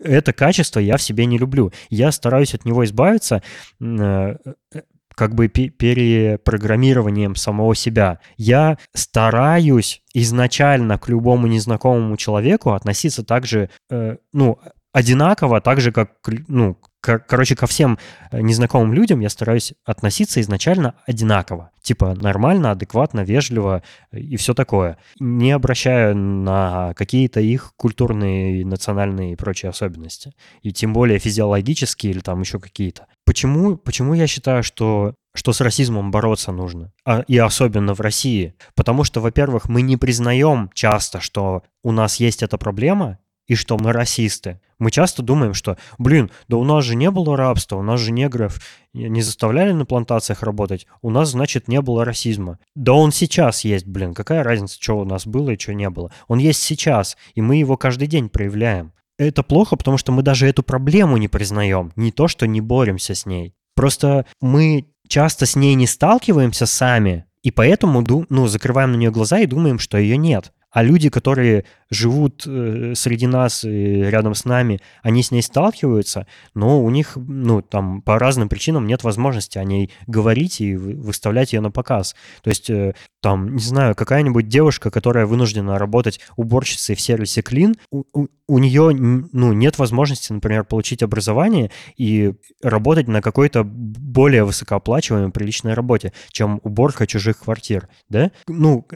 [0.00, 1.72] это качество я в себе не люблю.
[1.90, 3.42] Я стараюсь от него избавиться
[3.80, 4.36] э,
[4.74, 4.80] э,
[5.14, 8.20] как бы пе- перепрограммированием самого себя.
[8.38, 14.58] Я стараюсь изначально к любому незнакомому человеку относиться так же, э, ну,
[14.96, 16.12] одинаково, так же, как,
[16.48, 17.98] ну, ко- короче, ко всем
[18.30, 21.70] э, незнакомым людям я стараюсь относиться изначально одинаково.
[21.82, 24.96] Типа нормально, адекватно, вежливо э, и все такое.
[25.20, 30.32] Не обращая на какие-то их культурные, национальные и прочие особенности.
[30.62, 33.06] И тем более физиологические или там еще какие-то.
[33.26, 38.54] Почему, почему я считаю, что что с расизмом бороться нужно, а, и особенно в России.
[38.74, 43.76] Потому что, во-первых, мы не признаем часто, что у нас есть эта проблема, и что
[43.78, 44.60] мы расисты.
[44.78, 48.12] Мы часто думаем, что, блин, да у нас же не было рабства, у нас же
[48.12, 48.60] негров
[48.92, 52.58] не заставляли на плантациях работать, у нас, значит, не было расизма.
[52.74, 56.12] Да он сейчас есть, блин, какая разница, что у нас было и что не было.
[56.28, 58.92] Он есть сейчас, и мы его каждый день проявляем.
[59.18, 63.14] Это плохо, потому что мы даже эту проблему не признаем, не то, что не боремся
[63.14, 63.54] с ней.
[63.74, 69.38] Просто мы часто с ней не сталкиваемся сами, и поэтому ну, закрываем на нее глаза
[69.38, 70.52] и думаем, что ее нет.
[70.76, 76.26] А люди, которые живут э, среди нас и рядом с нами, они с ней сталкиваются,
[76.52, 81.54] но у них, ну, там, по разным причинам нет возможности о ней говорить и выставлять
[81.54, 82.14] ее на показ.
[82.42, 87.74] То есть, э, там, не знаю, какая-нибудь девушка, которая вынуждена работать уборщицей в сервисе Clean,
[87.90, 94.44] у, у, у нее, ну, нет возможности, например, получить образование и работать на какой-то более
[94.44, 98.30] высокооплачиваемой приличной работе, чем уборка чужих квартир, да?
[98.46, 98.86] Ну,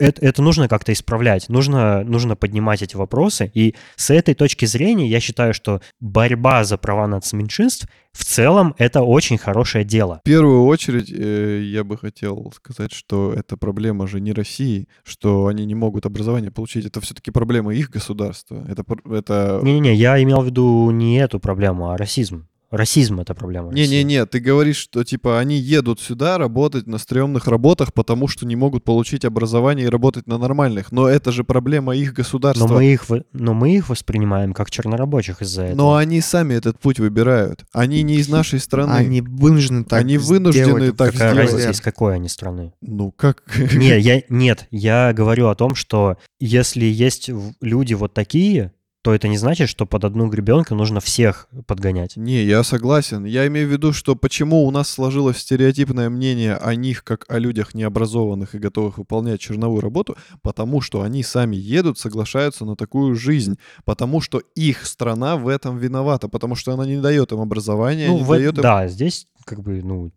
[0.00, 3.50] это, это нужно как-то исправлять, нужно, нужно поднимать эти вопросы.
[3.54, 9.02] И с этой точки зрения я считаю, что борьба за права нацменьшинств в целом это
[9.02, 10.20] очень хорошее дело.
[10.24, 15.46] В первую очередь э, я бы хотел сказать, что это проблема же не России, что
[15.46, 16.86] они не могут образование получить.
[16.86, 18.64] Это все-таки проблема их государства.
[18.68, 18.84] Это,
[19.14, 19.60] это...
[19.62, 22.46] Не-не-не, я имел в виду не эту проблему, а расизм.
[22.70, 23.72] Расизм— это проблема.
[23.72, 28.54] Не-не-не, ты говоришь, что, типа, они едут сюда работать на стрёмных работах, потому что не
[28.54, 30.92] могут получить образование и работать на нормальных.
[30.92, 32.68] Но это же проблема их государства.
[32.68, 35.76] Но мы их, но мы их воспринимаем как чернорабочих из-за этого.
[35.76, 37.64] Но они сами этот путь выбирают.
[37.72, 38.92] Они не из нашей страны.
[38.92, 40.96] Они вынуждены так Они вынуждены сделать.
[40.96, 41.50] так Какая сделать.
[41.52, 42.72] разница, из какой они страны?
[42.80, 43.42] Ну, как?
[43.74, 49.28] Не, я, нет, я говорю о том, что если есть люди вот такие, то это
[49.28, 52.16] не значит, что под одну гребенку нужно всех подгонять.
[52.16, 53.24] Не, я согласен.
[53.24, 57.38] Я имею в виду, что почему у нас сложилось стереотипное мнение о них как о
[57.38, 63.14] людях необразованных и готовых выполнять черновую работу, потому что они сами едут, соглашаются на такую
[63.14, 68.08] жизнь, потому что их страна в этом виновата, потому что она не дает им образования,
[68.08, 68.62] ну, не в, дает им...
[68.62, 70.12] Да, здесь как бы, ну,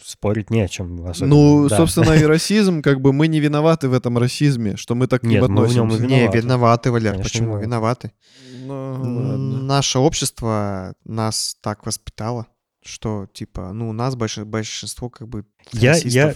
[0.00, 1.06] спорить не о чем.
[1.06, 1.34] Особенно.
[1.34, 1.76] Ну, да.
[1.76, 5.32] собственно, и расизм, как бы мы не виноваты в этом расизме, что мы так Нет,
[5.32, 5.84] не относимся.
[5.84, 7.12] Мы в нем не виноваты, Валер.
[7.12, 8.12] Конечно, Почему виноваты.
[8.52, 9.04] виноваты?
[9.04, 12.46] Ну, Наше общество нас так воспитало,
[12.82, 14.38] что, типа, ну, у нас больш...
[14.38, 16.34] большинство, как бы, я, я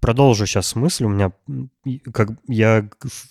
[0.00, 1.04] продолжу сейчас мысль.
[1.04, 1.32] У меня,
[2.12, 2.88] как я,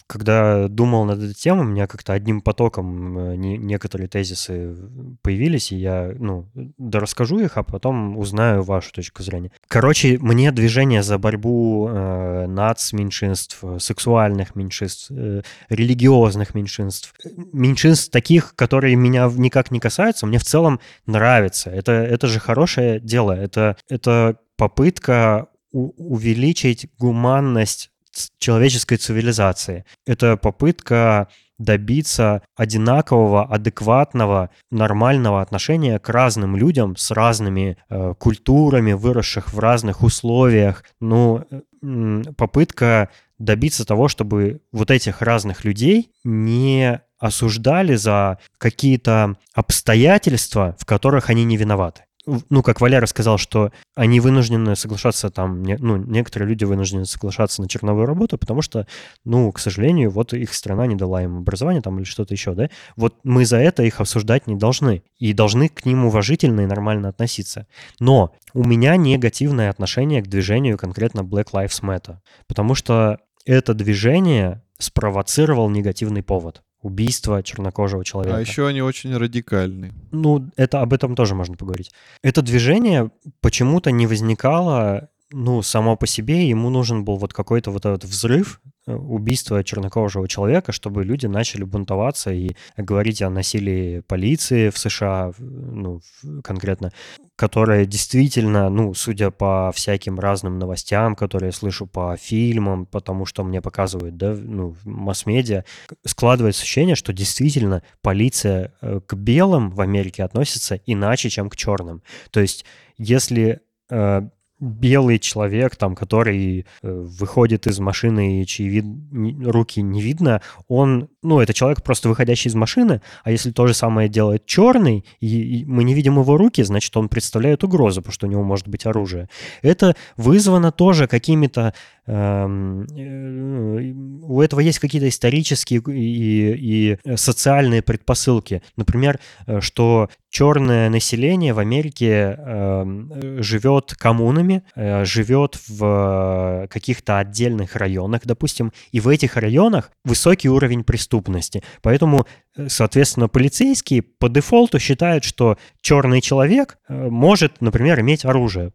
[0.07, 4.75] когда думал над этой темой, у меня как-то одним потоком э, не- некоторые тезисы
[5.21, 6.47] появились, и я, ну,
[6.77, 9.51] да расскажу их, а потом узнаю вашу точку зрения.
[9.67, 17.13] Короче, мне движение за борьбу э, нацменьшинств, э, сексуальных меньшинств, э, религиозных меньшинств,
[17.53, 21.69] меньшинств таких, которые меня никак не касаются, мне в целом нравится.
[21.69, 23.33] Это, это же хорошее дело.
[23.33, 27.91] Это, это попытка увеличить гуманность
[28.39, 29.85] человеческой цивилизации.
[30.05, 39.53] Это попытка добиться одинакового, адекватного, нормального отношения к разным людям с разными э, культурами, выросших
[39.53, 40.83] в разных условиях.
[40.99, 50.75] Ну, э, попытка добиться того, чтобы вот этих разных людей не осуждали за какие-то обстоятельства,
[50.79, 52.03] в которых они не виноваты.
[52.25, 57.69] Ну, как Валера сказал, что они вынуждены соглашаться там, ну, некоторые люди вынуждены соглашаться на
[57.69, 58.85] черновую работу, потому что,
[59.23, 62.69] ну, к сожалению, вот их страна не дала им образование там или что-то еще, да?
[62.97, 65.03] Вот мы за это их осуждать не должны.
[65.17, 67.67] И должны к ним уважительно и нормально относиться.
[67.99, 72.17] Но у меня негативное отношение к движению конкретно Black Lives Matter,
[72.47, 76.63] потому что это движение спровоцировал негативный повод.
[76.81, 78.37] Убийство чернокожего человека.
[78.37, 79.93] А еще они очень радикальны.
[80.11, 81.91] Ну, это об этом тоже можно поговорить.
[82.23, 83.11] Это движение
[83.41, 86.47] почему-то не возникало, ну, само по себе.
[86.47, 88.61] Ему нужен был вот какой-то вот этот взрыв,
[88.97, 96.01] убийство чернокожего человека, чтобы люди начали бунтоваться и говорить о насилии полиции в США, ну,
[96.43, 96.91] конкретно,
[97.35, 103.43] которое действительно, ну, судя по всяким разным новостям, которые я слышу по фильмам, потому что
[103.43, 105.63] мне показывают, да, ну, масс-медиа,
[106.05, 112.01] складывается ощущение, что действительно полиция э, к белым в Америке относится иначе, чем к черным.
[112.31, 112.65] То есть,
[112.97, 114.21] если э,
[114.59, 121.09] белый человек, там, который э, выходит из машины и чьи вид- руки не видно, он,
[121.21, 125.65] ну, это человек просто выходящий из машины, а если то же самое делает черный, и,
[125.67, 128.85] мы не видим его руки, значит, он представляет угрозу, потому что у него может быть
[128.85, 129.29] оружие.
[129.61, 131.73] Это вызвано тоже какими-то
[132.05, 133.93] эм, э,
[134.23, 138.61] у этого есть какие-то исторические и, и социальные предпосылки.
[138.77, 147.75] Например, э, что черное население в Америке эм, живет коммунами, э, живет в каких-то отдельных
[147.75, 151.08] районах, допустим, и в этих районах высокий уровень преступности.
[151.09, 151.63] Преступности.
[151.81, 158.71] Поэтому, э, соответственно, полицейские по дефолту считают, что черный человек э, может, например, иметь оружие,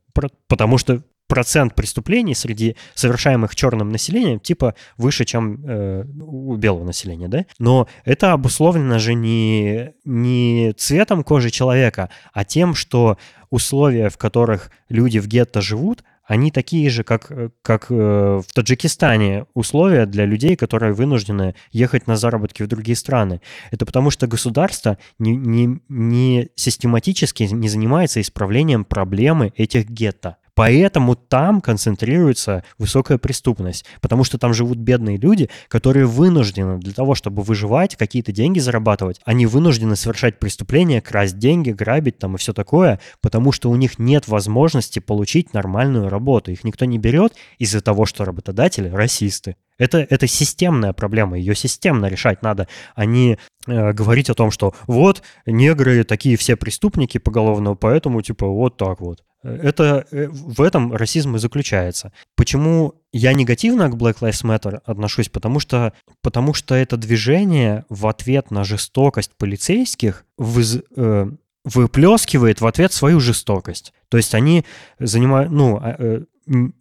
[0.48, 7.28] потому что процент преступлений среди совершаемых черным населением типа выше, чем э, у белого населения,
[7.28, 7.46] да?
[7.58, 13.16] Но это обусловлено же не, не цветом кожи человека, а тем, что
[13.50, 17.30] условия, в которых люди в гетто живут, они такие же, как,
[17.62, 23.40] как э, в Таджикистане условия для людей, которые вынуждены ехать на заработки в другие страны.
[23.70, 30.38] Это потому что государство не, не, не систематически не занимается исправлением проблемы этих гетто.
[30.54, 37.14] Поэтому там концентрируется высокая преступность, потому что там живут бедные люди, которые вынуждены для того,
[37.14, 42.52] чтобы выживать, какие-то деньги зарабатывать, они вынуждены совершать преступления, красть деньги, грабить там и все
[42.52, 46.52] такое, потому что у них нет возможности получить нормальную работу.
[46.52, 49.56] Их никто не берет из-за того, что работодатели расисты.
[49.76, 55.22] Это, это системная проблема, ее системно решать надо, а не говорить о том, что вот
[55.46, 59.22] негры такие все преступники поголовно, поэтому типа вот так вот.
[59.44, 62.12] Это э, в этом расизм и заключается.
[62.34, 65.28] Почему я негативно к Black Lives Matter отношусь?
[65.28, 65.92] Потому что,
[66.22, 71.26] потому что это движение в ответ на жестокость полицейских выз, э,
[71.64, 73.92] выплескивает в ответ свою жестокость.
[74.08, 74.64] То есть они
[74.98, 76.24] занимают, ну, а, э,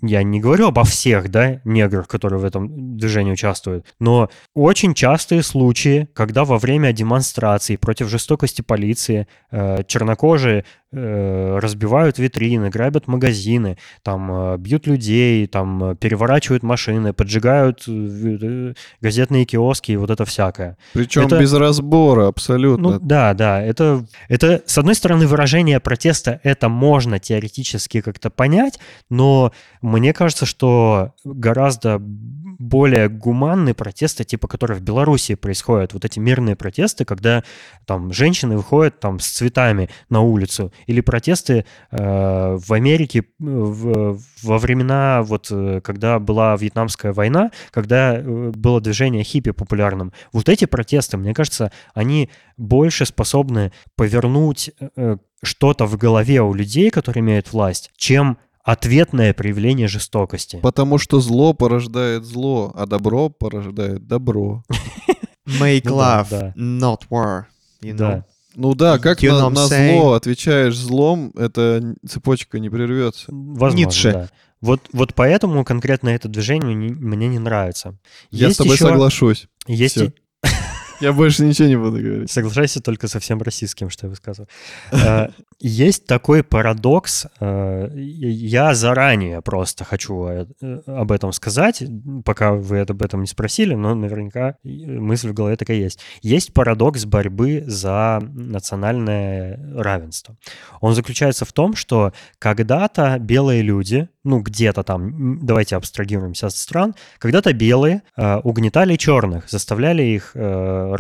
[0.02, 5.44] я не говорю обо всех, да, неграх, которые в этом движении участвуют, но очень частые
[5.44, 14.54] случаи, когда во время демонстраций против жестокости полиции э, чернокожие разбивают витрины, грабят магазины, там
[14.54, 17.84] э, бьют людей, там э, переворачивают машины, поджигают
[19.02, 20.78] газетные киоски и вот это всякое.
[20.94, 22.92] Причем это, без разбора, абсолютно.
[22.92, 28.80] Ну да, да, это, это с одной стороны выражение протеста, это можно теоретически как-то понять,
[29.10, 32.02] но мне кажется, что гораздо
[32.64, 37.44] более гуманные протесты, типа которые в Беларуси происходят, вот эти мирные протесты, когда
[37.86, 44.58] там женщины выходят там с цветами на улицу, или протесты э, в Америке в, во
[44.58, 50.14] времена, вот э, когда была Вьетнамская война, когда э, было движение хиппи популярным.
[50.32, 56.90] Вот эти протесты, мне кажется, они больше способны повернуть э, что-то в голове у людей,
[56.90, 60.60] которые имеют власть, чем ответное проявление жестокости.
[60.62, 64.64] Потому что зло порождает зло, а добро порождает добро.
[65.48, 67.44] Make ну love, not war.
[67.82, 68.24] You know?
[68.56, 73.26] Ну да, как you на, на зло отвечаешь злом, эта цепочка не прервется.
[73.30, 74.14] Возможно, Ницше.
[74.14, 74.30] да.
[74.62, 77.98] Вот, вот поэтому конкретно это движение не, мне не нравится.
[78.32, 78.86] Я есть с тобой еще...
[78.86, 79.48] соглашусь.
[79.68, 80.14] Есть, Все.
[81.04, 82.32] Я больше ничего не буду говорить.
[82.32, 84.48] Соглашайся только со всем российским, что я высказывал.
[84.94, 85.28] Э,
[85.60, 87.28] есть такой парадокс.
[87.42, 90.46] Э, я заранее просто хочу э,
[90.86, 91.84] об этом сказать,
[92.24, 96.00] пока вы об этом не спросили, но наверняка мысль в голове такая есть.
[96.22, 100.38] Есть парадокс борьбы за национальное равенство.
[100.80, 106.96] Он заключается в том, что когда-то белые люди, ну где-то там, давайте абстрагируемся от стран,
[107.20, 108.04] когда-то белые
[108.44, 110.36] угнетали черных, заставляли их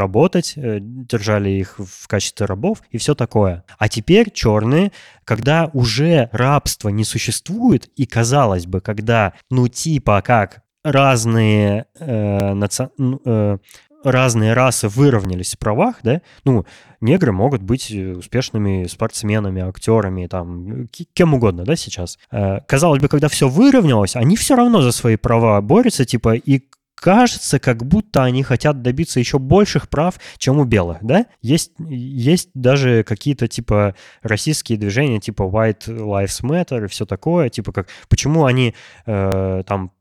[0.03, 3.63] работать, э, держали их в качестве рабов и все такое.
[3.77, 4.91] А теперь черные,
[5.23, 12.89] когда уже рабство не существует, и казалось бы, когда, ну типа как разные э, наци...
[13.25, 13.57] э,
[14.03, 16.65] разные расы выровнялись в правах, да, ну,
[17.01, 22.17] негры могут быть успешными спортсменами, актерами, там, кем угодно, да, сейчас.
[22.31, 26.63] Э, казалось бы, когда все выровнялось, они все равно за свои права борются, типа, и
[27.03, 31.25] кажется, как будто они хотят добиться еще больших прав, чем у белых, да?
[31.41, 37.73] Есть, есть даже какие-то типа российские движения, типа White Lives Matter и все такое, типа
[37.73, 38.73] как, почему они
[39.05, 39.91] э, там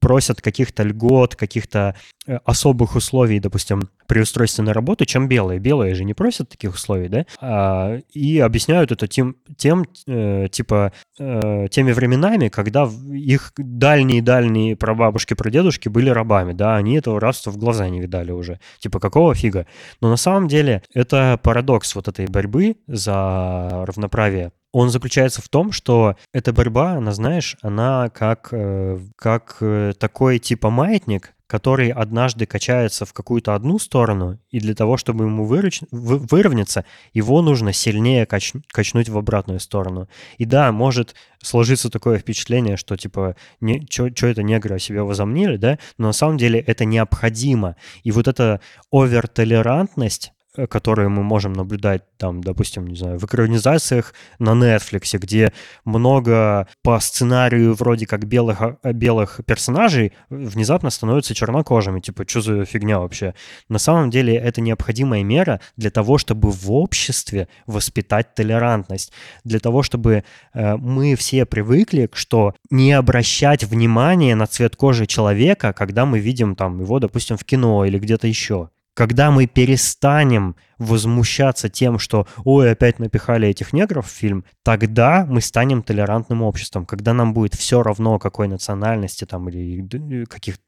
[0.00, 1.94] просят каких-то льгот, каких-то
[2.26, 5.58] э, особых условий, допустим, при устройстве на работу, чем белые.
[5.58, 7.26] Белые же не просят таких условий, да?
[7.40, 15.34] А, и объясняют это тем, тем э, типа, э, теми временами, когда их дальние-дальние прабабушки,
[15.34, 18.60] прадедушки были рабами, да, они этого рабства в глаза не видали уже.
[18.78, 19.66] Типа, какого фига?
[20.00, 25.70] Но на самом деле это парадокс вот этой борьбы за равноправие он заключается в том,
[25.70, 32.46] что эта борьба, она, знаешь, она как, э, как э, такой типа маятник, который однажды
[32.46, 35.82] качается в какую-то одну сторону, и для того, чтобы ему вырач...
[35.90, 38.54] выровняться, его нужно сильнее кач...
[38.68, 40.08] качнуть в обратную сторону.
[40.38, 43.86] И да, может сложиться такое впечатление, что типа, не...
[43.90, 47.76] что это негры о себе возомнили, да, но на самом деле это необходимо.
[48.02, 50.32] И вот эта овертолерантность,
[50.68, 55.52] которые мы можем наблюдать там, допустим, не знаю, в экранизациях на Netflix, где
[55.84, 62.00] много по сценарию вроде как белых, а, белых персонажей внезапно становятся чернокожими.
[62.00, 63.34] Типа, что за фигня вообще?
[63.68, 69.12] На самом деле это необходимая мера для того, чтобы в обществе воспитать толерантность,
[69.44, 75.72] для того, чтобы э, мы все привыкли, что не обращать внимания на цвет кожи человека,
[75.72, 78.68] когда мы видим там его, допустим, в кино или где-то еще.
[78.94, 85.40] Когда мы перестанем возмущаться тем, что «Ой, опять напихали этих негров в фильм», тогда мы
[85.40, 86.84] станем толерантным обществом.
[86.84, 90.58] Когда нам будет все равно, какой национальности там или каких,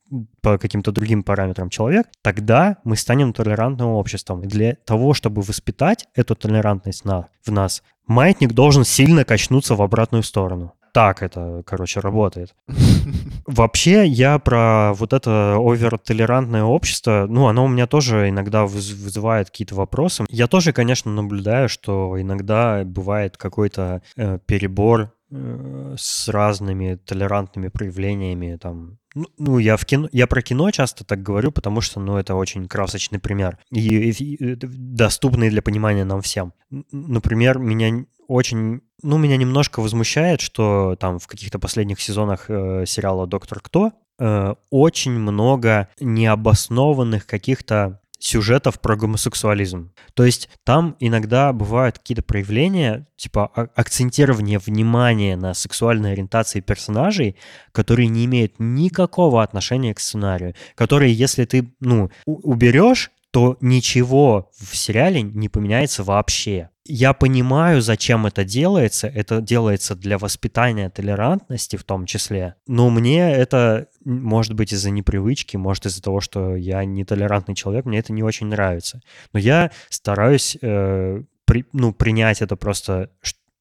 [0.41, 4.43] по каким-то другим параметрам человек, тогда мы станем толерантным обществом.
[4.43, 9.83] И для того, чтобы воспитать эту толерантность на, в нас, маятник должен сильно качнуться в
[9.83, 12.55] обратную сторону так это, короче, работает.
[13.47, 19.75] Вообще, я про вот это овертолерантное общество, ну, оно у меня тоже иногда вызывает какие-то
[19.75, 20.25] вопросы.
[20.29, 28.57] Я тоже, конечно, наблюдаю, что иногда бывает какой-то э, перебор э, с разными толерантными проявлениями
[28.57, 32.17] там ну, ну, я в кино, я про кино часто так говорю, потому что, ну,
[32.17, 36.53] это очень красочный пример и, и, и доступный для понимания нам всем.
[36.91, 43.27] Например, меня очень, ну, меня немножко возмущает, что там в каких-то последних сезонах э, сериала
[43.27, 49.93] «Доктор Кто» э, очень много необоснованных каких-то сюжетов про гомосексуализм.
[50.15, 57.37] То есть там иногда бывают какие-то проявления, типа а, акцентирование внимания на сексуальной ориентации персонажей,
[57.73, 64.77] которые не имеют никакого отношения к сценарию, которые, если ты, ну, уберешь, то ничего в
[64.77, 66.71] сериале не поменяется вообще.
[66.85, 69.09] Я понимаю, зачем это делается.
[69.09, 72.55] Это делается для воспитания толерантности в том числе.
[72.69, 77.99] Но мне это, может быть, из-за непривычки, может, из-за того, что я нетолерантный человек, мне
[77.99, 79.01] это не очень нравится.
[79.33, 83.11] Но я стараюсь э, при, ну, принять это просто,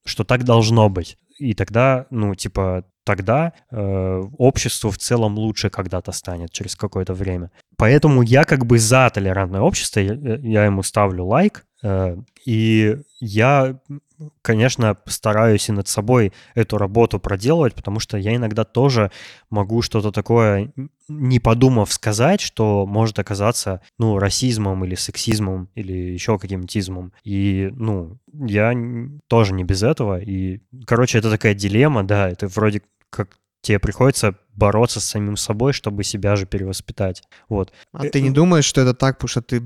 [0.06, 1.18] что так должно быть.
[1.40, 7.52] И тогда, ну, типа, тогда э, обществу в целом лучше когда-то станет через какое-то время.
[7.78, 11.66] Поэтому я как бы за толерантное общество, я, я ему ставлю лайк,
[12.46, 13.80] и я,
[14.42, 19.12] конечно, стараюсь и над собой эту работу проделывать, потому что я иногда тоже
[19.50, 20.72] могу что-то такое,
[21.08, 27.12] не подумав, сказать, что может оказаться, ну, расизмом или сексизмом или еще каким-то измом.
[27.24, 28.74] И, ну, я
[29.28, 30.22] тоже не без этого.
[30.22, 35.74] И, короче, это такая дилемма, да, это вроде как тебе приходится бороться с самим собой,
[35.74, 37.24] чтобы себя же перевоспитать.
[37.50, 37.72] Вот.
[37.94, 39.62] А ты не думаешь, что это так, потому что ты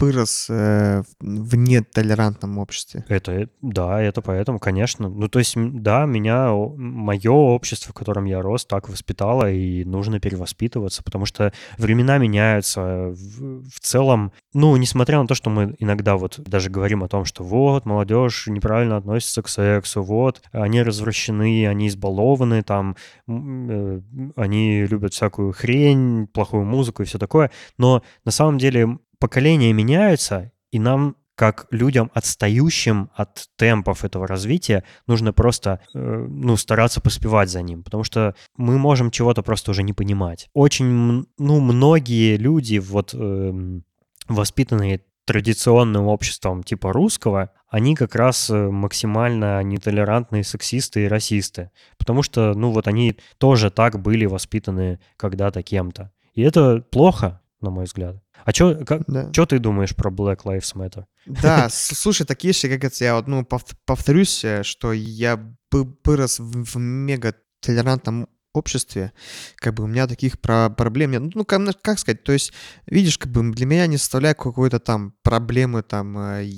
[0.00, 3.04] вырос э, в нетолерантном обществе.
[3.08, 5.08] Это, э, да, это поэтому, конечно.
[5.08, 10.20] Ну, то есть, да, меня, мое общество, в котором я рос, так воспитало, и нужно
[10.20, 12.80] перевоспитываться, потому что времена меняются.
[13.10, 17.24] В, в целом, ну, несмотря на то, что мы иногда вот даже говорим о том,
[17.24, 22.96] что вот, молодежь неправильно относится к сексу, вот, они развращены, они избалованы, там,
[23.28, 24.00] э,
[24.36, 30.50] они любят всякую хрень, плохую музыку и все такое, но на самом деле поколения меняются,
[30.72, 37.48] и нам как людям, отстающим от темпов этого развития, нужно просто э, ну, стараться поспевать
[37.48, 40.50] за ним, потому что мы можем чего-то просто уже не понимать.
[40.52, 43.80] Очень, ну, многие люди, вот, э,
[44.28, 52.22] воспитанные традиционным обществом типа русского, они как раз э, максимально нетолерантные сексисты и расисты, потому
[52.22, 56.12] что, ну, вот они тоже так были воспитаны когда-то кем-то.
[56.34, 58.16] И это плохо, на мой взгляд.
[58.44, 58.74] А что
[59.06, 59.46] да.
[59.46, 61.04] ты думаешь про Black Lives Matter?
[61.26, 63.46] Да, слушай, такие вещи, как это, я вот, ну,
[63.86, 69.12] повторюсь, э, что я вырос в, в мега толерантном обществе,
[69.56, 71.34] как бы у меня таких про проблем нет.
[71.34, 72.52] Ну, как, как сказать, то есть,
[72.86, 76.50] видишь, как бы для меня не составляет какой-то там проблемы там э,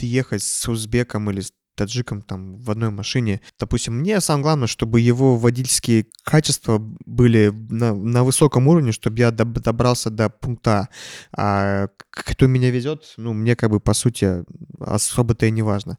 [0.00, 3.40] ехать с узбеком или с таджиком там в одной машине.
[3.58, 9.28] Допустим, мне самое главное, чтобы его водительские качества были на, на высоком уровне, чтобы я
[9.28, 10.88] доб- добрался до пункта.
[11.32, 14.44] А кто меня везет, ну, мне как бы по сути
[14.80, 15.98] особо-то и не важно.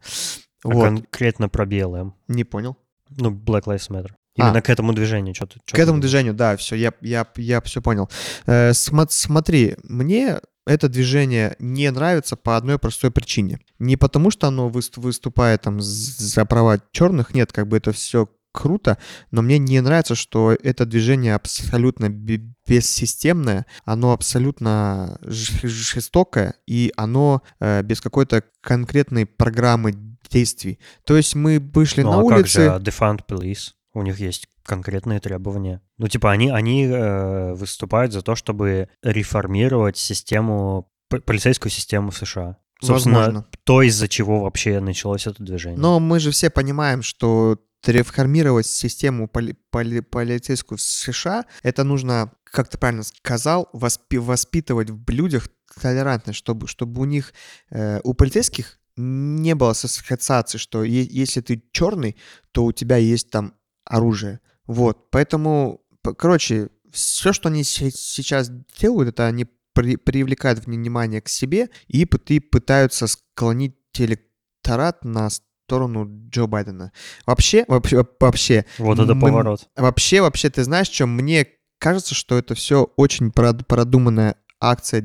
[0.63, 0.83] А вот.
[0.83, 2.13] конкретно про белое?
[2.27, 2.77] Не понял.
[3.09, 4.11] Ну, Black Lives Matter.
[4.35, 5.59] Именно а, к этому движению что-то.
[5.65, 8.09] К этому движению, да, все, я, я, я все понял.
[8.45, 10.39] Э, см- смотри, мне
[10.69, 13.59] это движение не нравится по одной простой причине.
[13.79, 18.99] Не потому, что оно выступает там за права черных, нет, как бы это все круто,
[19.31, 27.81] но мне не нравится, что это движение абсолютно бессистемное, оно абсолютно жестокое, и оно э,
[27.81, 29.93] без какой-то конкретной программы
[30.29, 30.79] действий.
[31.03, 32.65] То есть мы вышли ну, на а улицы...
[32.65, 33.71] как же Defund Police?
[33.93, 35.81] У них есть конкретные требования.
[35.97, 42.57] Ну, типа, они, они э, выступают за то, чтобы реформировать систему, полицейскую систему в США.
[42.81, 43.45] Собственно, Возможно.
[43.63, 45.79] то, из-за чего вообще началось это движение.
[45.79, 52.31] Но мы же все понимаем, что реформировать систему поли- поли- полицейскую в США, это нужно,
[52.43, 55.49] как ты правильно сказал, воспи- воспитывать в людях
[55.81, 57.33] толерантность, чтобы, чтобы у них,
[57.71, 62.17] э, у полицейских не было ассоциации, что если ты черный,
[62.51, 63.53] то у тебя есть там
[63.85, 64.39] оружие.
[64.69, 65.81] Вот, поэтому,
[66.17, 72.05] короче, все, что они се- сейчас делают, это они при- привлекают внимание к себе и,
[72.05, 76.91] пы- и пытаются склонить электорат на сторону Джо Байдена.
[77.25, 79.67] Вообще, вообще, вообще, вот это мы- поворот.
[79.75, 81.47] вообще, вообще, ты знаешь, что мне
[81.79, 85.01] кажется, что это все очень прод- продуманная акция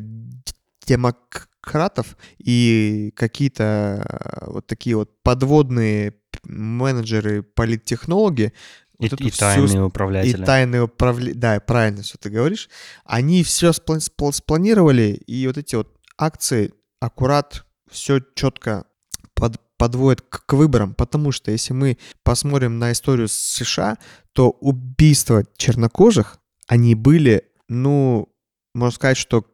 [0.87, 4.05] демократов и какие-то
[4.45, 8.53] э, вот такие вот подводные менеджеры, политтехнологи,
[8.99, 10.45] вот и всю тайные и управлятели.
[10.45, 12.69] тайные управления, да, правильно все ты говоришь,
[13.05, 18.85] они все спланировали, и вот эти вот акции аккурат все четко
[19.35, 23.99] под, подводят к, к выборам, потому что если мы посмотрим на историю США,
[24.33, 28.29] то убийства чернокожих, они были, ну,
[28.75, 29.45] можно сказать, что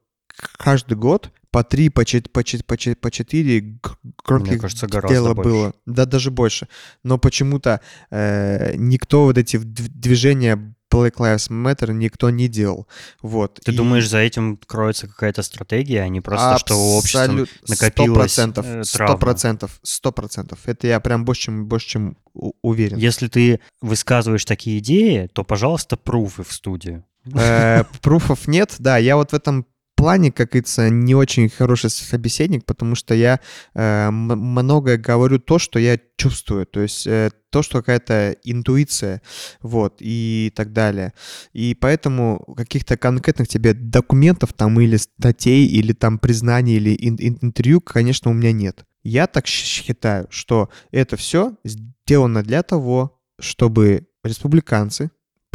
[0.59, 3.79] каждый год по три, по, чет- по, чет- по, чет- по четыре
[4.25, 5.51] громких кажется, гораздо дела больше.
[5.51, 5.73] было.
[5.87, 6.69] Да, даже больше.
[7.03, 12.89] Но почему-то э, никто вот эти движения Black Lives Matter никто не делал.
[13.23, 13.61] Вот.
[13.65, 17.49] Ты И думаешь, за этим кроется какая-то стратегия, а не просто, что у общества абсолют-
[17.69, 18.67] накопилось Сто процентов.
[18.67, 19.17] э, Сто травма?
[19.19, 19.81] процентов.
[19.83, 20.59] Сто процентов.
[20.67, 22.17] Это я прям больше, чем, больше, чем
[22.63, 22.97] уверен.
[22.99, 27.05] Если ты высказываешь такие идеи, то, пожалуйста, пруфы в студию.
[27.35, 29.67] Э, Пруфов нет, да, я вот в этом
[30.01, 33.39] плане, как говорится, не очень хороший собеседник, потому что я
[33.75, 39.21] э, многое говорю то, что я чувствую, то есть э, то, что какая-то интуиция,
[39.61, 41.13] вот, и так далее.
[41.53, 47.39] И поэтому каких-то конкретных тебе документов там или статей, или там признаний, или ин- ин-
[47.43, 48.85] интервью, конечно, у меня нет.
[49.03, 55.11] Я так считаю, что это все сделано для того, чтобы республиканцы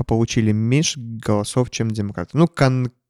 [0.06, 2.38] получили меньше голосов, чем демократы.
[2.38, 2.48] Ну,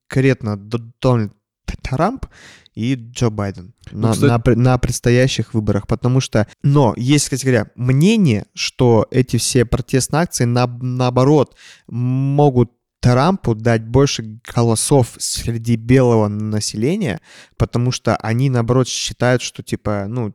[0.08, 1.34] конкретно Дональд
[1.82, 2.26] Трамп
[2.74, 7.68] и Джо Байден на, кстати- на на предстоящих выборах, потому что, но есть, кстати говоря,
[7.76, 11.56] мнение, что эти все протестные акции на, наоборот
[11.88, 12.72] могут
[13.02, 17.22] Трампу дать больше голосов среди белого населения,
[17.56, 20.34] потому что они, наоборот, считают, что, типа, ну,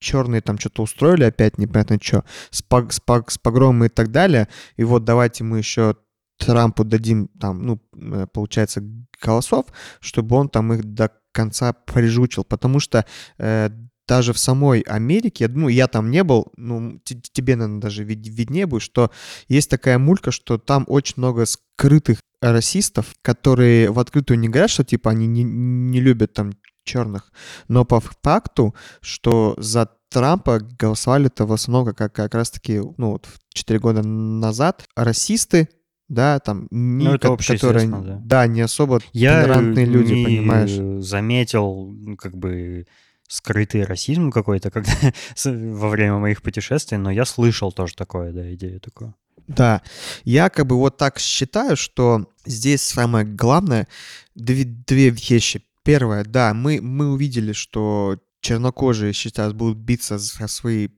[0.00, 4.10] черные там что-то устроили опять, непонятно что, с, пог- с, пог- с погромом и так
[4.12, 4.48] далее,
[4.78, 5.96] и вот давайте мы еще
[6.38, 8.82] Трампу дадим там, ну, э, получается,
[9.22, 9.66] голосов,
[10.00, 13.04] чтобы он там их до конца прижучил, потому что
[13.38, 13.70] э,
[14.06, 18.66] даже в самой Америке, ну, я там не был, ну, тебе, наверное, даже вид- виднее
[18.66, 19.10] будет, что
[19.48, 24.84] есть такая мулька, что там очень много скрытых расистов, которые в открытую не говорят, что,
[24.84, 26.52] типа, они не, не любят там
[26.84, 27.32] черных,
[27.68, 33.80] но по факту, что за Трампа голосовали-то в основном как, как раз-таки, ну, вот 4
[33.80, 35.68] года назад расисты,
[36.08, 38.46] да, там, Ну, это которые, да.
[38.46, 41.04] не особо Я толерантные люди, не понимаешь.
[41.04, 42.86] заметил, ну, как бы,
[43.28, 44.92] скрытый расизм какой-то когда,
[45.44, 49.14] во время моих путешествий, но я слышал тоже такое, да, идею такую.
[49.48, 49.82] Да,
[50.24, 53.86] я как бы вот так считаю, что здесь самое главное
[54.34, 55.62] две, две вещи.
[55.84, 60.88] Первое, да, мы, мы увидели, что чернокожие сейчас будут биться за свои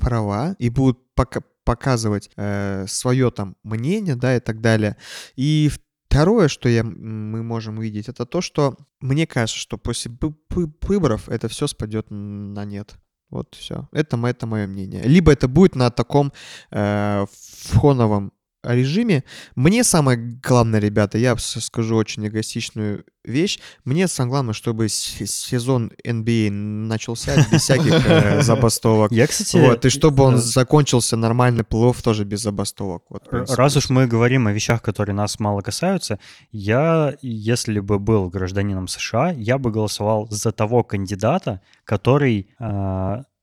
[0.00, 2.30] права и будут пока показывать
[2.86, 4.96] свое там мнение, да, и так далее.
[5.36, 5.70] И
[6.06, 10.12] второе, что я, мы можем увидеть, это то, что мне кажется, что после
[10.50, 12.94] выборов это все спадет на нет.
[13.30, 13.88] Вот все.
[13.92, 15.02] Это, это мое мнение.
[15.04, 16.34] Либо это будет на таком
[16.70, 18.32] э, фоновом
[18.62, 19.24] режиме.
[19.54, 23.58] Мне самое главное, ребята, я скажу очень эгоистичную вещь.
[23.84, 29.12] Мне самое главное, чтобы сезон NBA начался без всяких э, забастовок.
[29.12, 29.56] Я, кстати...
[29.56, 33.04] Вот, и чтобы он закончился нормальный плей тоже без забастовок.
[33.08, 33.28] Вот.
[33.30, 36.18] Раз уж мы говорим о вещах, которые нас мало касаются,
[36.50, 42.48] я, если бы был гражданином США, я бы голосовал за того кандидата, который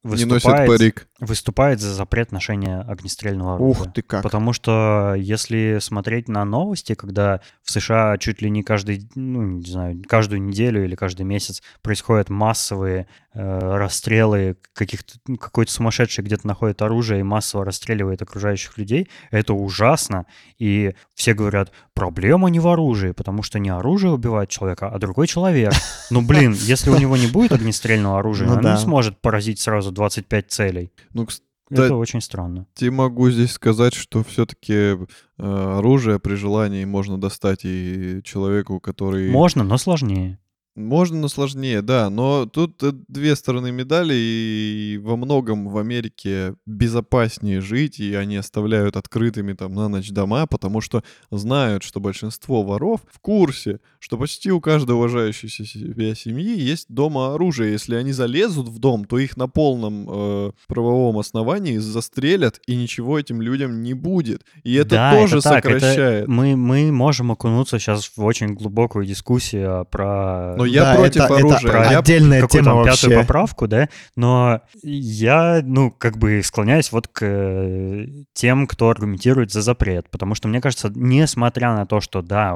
[0.03, 1.07] а, Не носит выступает, парик.
[1.19, 3.83] выступает за запрет ношения огнестрельного оружия.
[3.83, 4.23] Ух ты как.
[4.23, 9.69] Потому что если смотреть на новости, когда в США чуть ли не каждый, ну, не
[9.69, 16.81] знаю, каждую неделю или каждый месяц происходят массовые расстрелы каких-то, ну, какой-то сумасшедший где-то находит
[16.81, 20.25] оружие и массово расстреливает окружающих людей, это ужасно.
[20.57, 25.27] И все говорят, проблема не в оружии, потому что не оружие убивает человека, а другой
[25.27, 25.73] человек.
[26.11, 28.73] Ну, блин, если у него не будет огнестрельного оружия, Ну он да.
[28.73, 30.91] не сможет поразить сразу 25 целей.
[31.13, 31.27] Ну,
[31.69, 32.65] Это очень странно.
[32.89, 34.97] могу здесь сказать, что все-таки
[35.37, 39.29] оружие при желании можно достать и человеку, который...
[39.29, 40.39] Можно, но сложнее.
[40.79, 42.09] Можно, но сложнее, да.
[42.09, 48.37] Но тут э, две стороны медали, и во многом в Америке безопаснее жить, и они
[48.37, 54.17] оставляют открытыми там на ночь дома, потому что знают, что большинство воров в курсе, что
[54.17, 57.73] почти у каждой уважающейся себя семьи есть дома оружие.
[57.73, 63.19] Если они залезут в дом, то их на полном э, правовом основании застрелят, и ничего
[63.19, 64.43] этим людям не будет.
[64.63, 66.27] И это Да, тоже это так, это сокращает.
[66.29, 71.33] мы, мы можем окунуться сейчас в очень глубокую дискуссию про Но я Да, против это-
[71.33, 71.71] это оружия.
[71.71, 73.19] про Я отдельная тема там пятую вообще.
[73.21, 79.61] поправку, да, но я, ну, как бы склоняюсь вот к э, тем, кто аргументирует за
[79.61, 82.55] запрет, потому что, мне кажется, несмотря на то, что, да,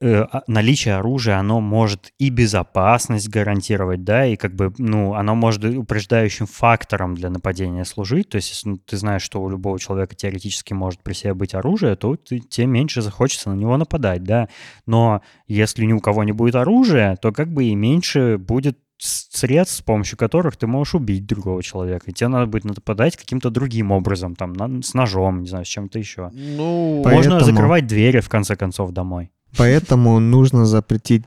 [0.00, 5.34] э, а- наличие оружия, оно может и безопасность гарантировать, да, и как бы, ну, оно
[5.34, 9.78] может упреждающим фактором для нападения служить, то есть если ну, ты знаешь, что у любого
[9.78, 14.24] человека теоретически может при себе быть оружие, то ты, тебе меньше захочется на него нападать,
[14.24, 14.48] да,
[14.86, 19.76] но если ни у кого не будет оружия, то как бы и меньше будет средств,
[19.78, 22.10] с помощью которых ты можешь убить другого человека.
[22.10, 25.68] И тебе надо будет нападать каким-то другим образом, там, на- с ножом, не знаю, с
[25.68, 26.30] чем-то еще.
[26.34, 29.30] Ну, Поэтому- Можно закрывать двери, в конце концов, домой.
[29.56, 31.24] Поэтому нужно запретить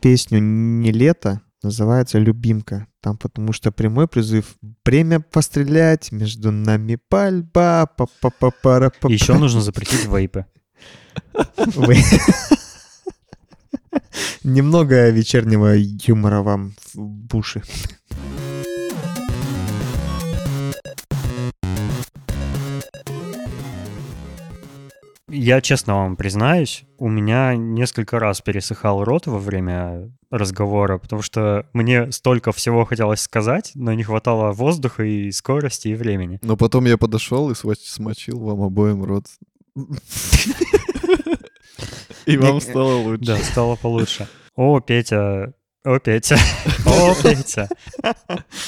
[0.00, 2.86] песню «Не лето», называется «Любимка».
[3.00, 9.08] Там потому что прямой призыв «Время пострелять, между нами пальба, па па па пара па
[9.10, 10.46] Еще нужно запретить вейпы.
[14.44, 17.62] Немного вечернего юмора вам в уши.
[25.36, 31.66] Я честно вам признаюсь, у меня несколько раз пересыхал рот во время разговора, потому что
[31.72, 36.38] мне столько всего хотелось сказать, но не хватало воздуха и скорости и времени.
[36.40, 39.26] но потом я подошел и смочил вам обоим рот.
[42.26, 43.24] И вам стало лучше.
[43.24, 44.28] Да, стало получше.
[44.56, 45.52] О, Петя,
[45.84, 46.36] о, Петя,
[46.86, 47.68] о, Петя.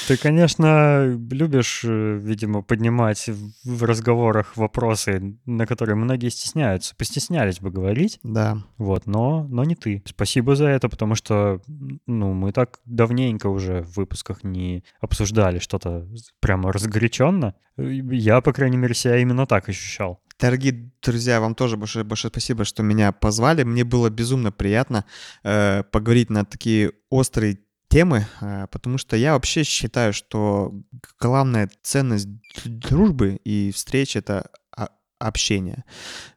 [0.07, 6.95] Ты, конечно, любишь, э, видимо, поднимать в- в разговорах вопросы, на которые многие стесняются.
[6.97, 8.59] Постеснялись бы говорить, Да.
[8.77, 10.03] вот, но, но не ты.
[10.05, 11.63] Спасибо за это, потому что,
[12.07, 16.07] ну, мы так давненько уже в выпусках не обсуждали что-то
[16.41, 17.55] прямо разгоряченно.
[17.79, 20.21] Я, по крайней мере, себя именно так ощущал.
[20.39, 23.63] Дорогие друзья, вам тоже большое, большое спасибо, что меня позвали.
[23.63, 25.07] Мне было безумно приятно
[25.43, 27.59] э, поговорить на такие острые
[27.89, 30.75] темы, э, потому что я вообще считаю, что
[31.19, 32.29] главная ценность
[32.65, 34.89] дружбы и встречи— это о-
[35.19, 35.85] общение.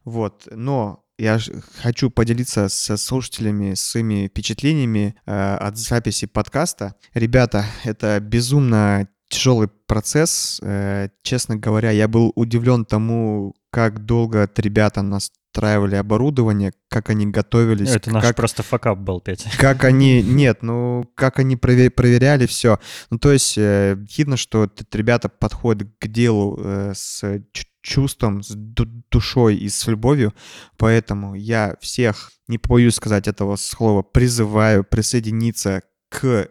[0.06, 1.38] Вот, но я
[1.82, 6.96] хочу поделиться со слушателями своими впечатлениями э, от записи подкаста.
[7.14, 10.60] Ребята, это безумно тяжелый процесс.
[10.64, 17.28] Э, честно говоря, я был удивлен тому, как долго от ребята настраивали оборудование, как они
[17.28, 19.50] готовились, Это наш как, просто факап был, Петя.
[19.58, 22.80] как они, нет, ну, как они прове- проверяли все.
[23.10, 27.22] Ну, то есть, э, видно, что т- ребята подходят к делу э, с
[27.54, 30.34] чу- чувством, с ду- душой и с любовью,
[30.78, 36.50] поэтому я всех, не побоюсь сказать этого слова, призываю присоединиться к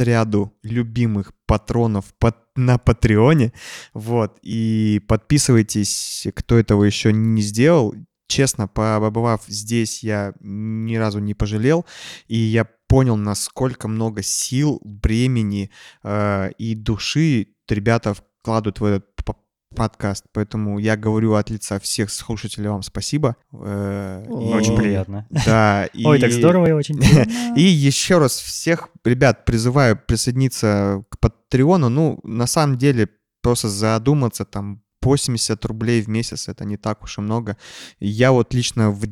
[0.00, 3.52] отряду любимых патронов под- на Патреоне,
[3.92, 7.94] вот, и подписывайтесь, кто этого еще не сделал,
[8.26, 11.84] честно, побывав здесь, я ни разу не пожалел,
[12.28, 15.70] и я понял, насколько много сил, времени
[16.02, 19.06] э, и души ребята вкладывают в этот
[19.80, 20.24] подкаст.
[20.32, 23.36] Поэтому я говорю от лица всех слушателей вам спасибо.
[23.52, 25.26] Э, Очень приятно.
[25.30, 25.86] Да.
[25.86, 27.00] и- Ой, так здорово и очень
[27.56, 31.88] и еще раз всех, ребят, призываю присоединиться к Патреону.
[31.88, 33.08] Ну, на самом деле,
[33.42, 37.56] просто задуматься, там, 80 рублей в месяц, это не так уж и много.
[38.00, 39.04] Я вот лично в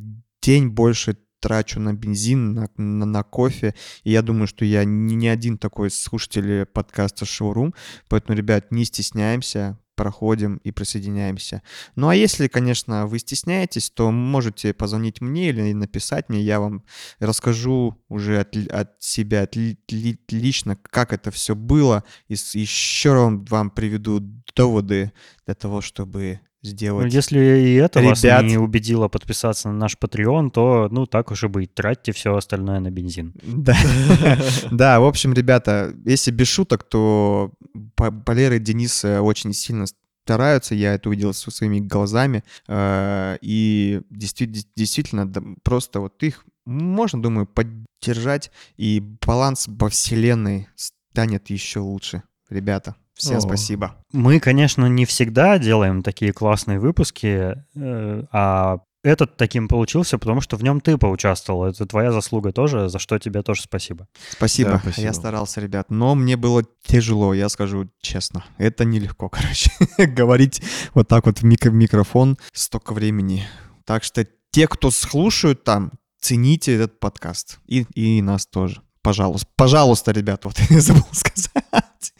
[0.42, 3.74] день больше трачу на бензин, на, на, на кофе.
[4.02, 7.74] И я думаю, что я не, не один такой слушатель подкаста Showroom.
[8.08, 11.60] Поэтому, ребят, не стесняемся, проходим и присоединяемся.
[11.96, 16.84] Ну а если, конечно, вы стесняетесь, то можете позвонить мне или написать мне, я вам
[17.18, 23.10] расскажу уже от, от себя от ли- ли- лично, как это все было, и еще
[23.10, 24.20] вам, вам приведу
[24.54, 25.12] доводы
[25.46, 27.14] для того, чтобы Ну, сделать...
[27.14, 28.44] если и это вас Ребят.
[28.44, 32.80] не убедило подписаться на наш Patreon, то, ну, так уж и быть, тратьте все остальное
[32.80, 33.34] на бензин.
[33.42, 33.76] Да.
[34.72, 37.52] да, в общем, ребята, если без шуток, то
[37.96, 39.86] Валера и Денис э, очень сильно
[40.24, 45.32] стараются, я это увидел со своими глазами, э, и действи- действительно,
[45.62, 52.24] просто вот их можно, думаю, поддержать, и баланс во вселенной станет еще лучше.
[52.50, 53.40] Ребята, всем О.
[53.40, 53.96] спасибо.
[54.12, 60.56] Мы, конечно, не всегда делаем такие классные выпуски, э, а этот таким получился, потому что
[60.56, 61.64] в нем ты поучаствовал.
[61.64, 64.08] Это твоя заслуга тоже, за что тебе тоже спасибо.
[64.30, 64.72] Спасибо.
[64.72, 65.06] Да, спасибо.
[65.06, 65.90] Я старался, ребят.
[65.90, 68.44] Но мне было тяжело, я скажу честно.
[68.56, 69.70] Это нелегко, короче.
[69.98, 70.62] Говорить
[70.94, 73.46] вот так вот в микро- микрофон столько времени.
[73.84, 77.58] Так что те, кто слушают там, цените этот подкаст.
[77.66, 78.82] И, и нас тоже.
[79.08, 82.12] Пожалуйста, пожалуйста, ребята, вот я забыл сказать.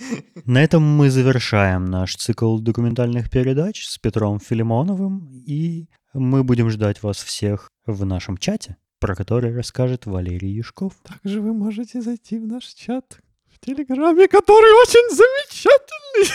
[0.47, 7.03] На этом мы завершаем наш цикл документальных передач с Петром Филимоновым, и мы будем ждать
[7.03, 10.95] вас всех в нашем чате, про который расскажет Валерий Юшков.
[11.03, 13.21] Также вы можете зайти в наш чат
[13.53, 16.33] в Телеграме, который очень замечательный.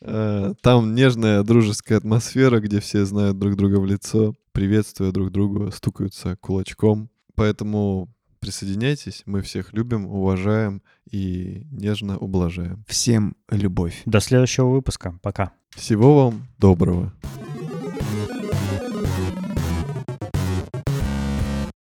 [0.00, 5.70] Э, Там нежная дружеская атмосфера, где все знают друг друга в лицо, приветствуя друг друга,
[5.70, 7.08] стукаются кулачком.
[7.34, 8.08] Поэтому
[8.40, 12.84] присоединяйтесь, мы всех любим, уважаем и нежно ублажаем.
[12.86, 14.02] Всем любовь.
[14.06, 15.18] До следующего выпуска.
[15.22, 15.52] Пока.
[15.70, 17.12] Всего вам доброго.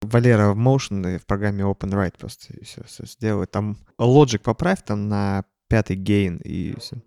[0.01, 3.47] Валера в Motion в программе OpenWrite просто все, все сделай.
[3.47, 6.97] Там Logic поправь там на пятый гейн и все.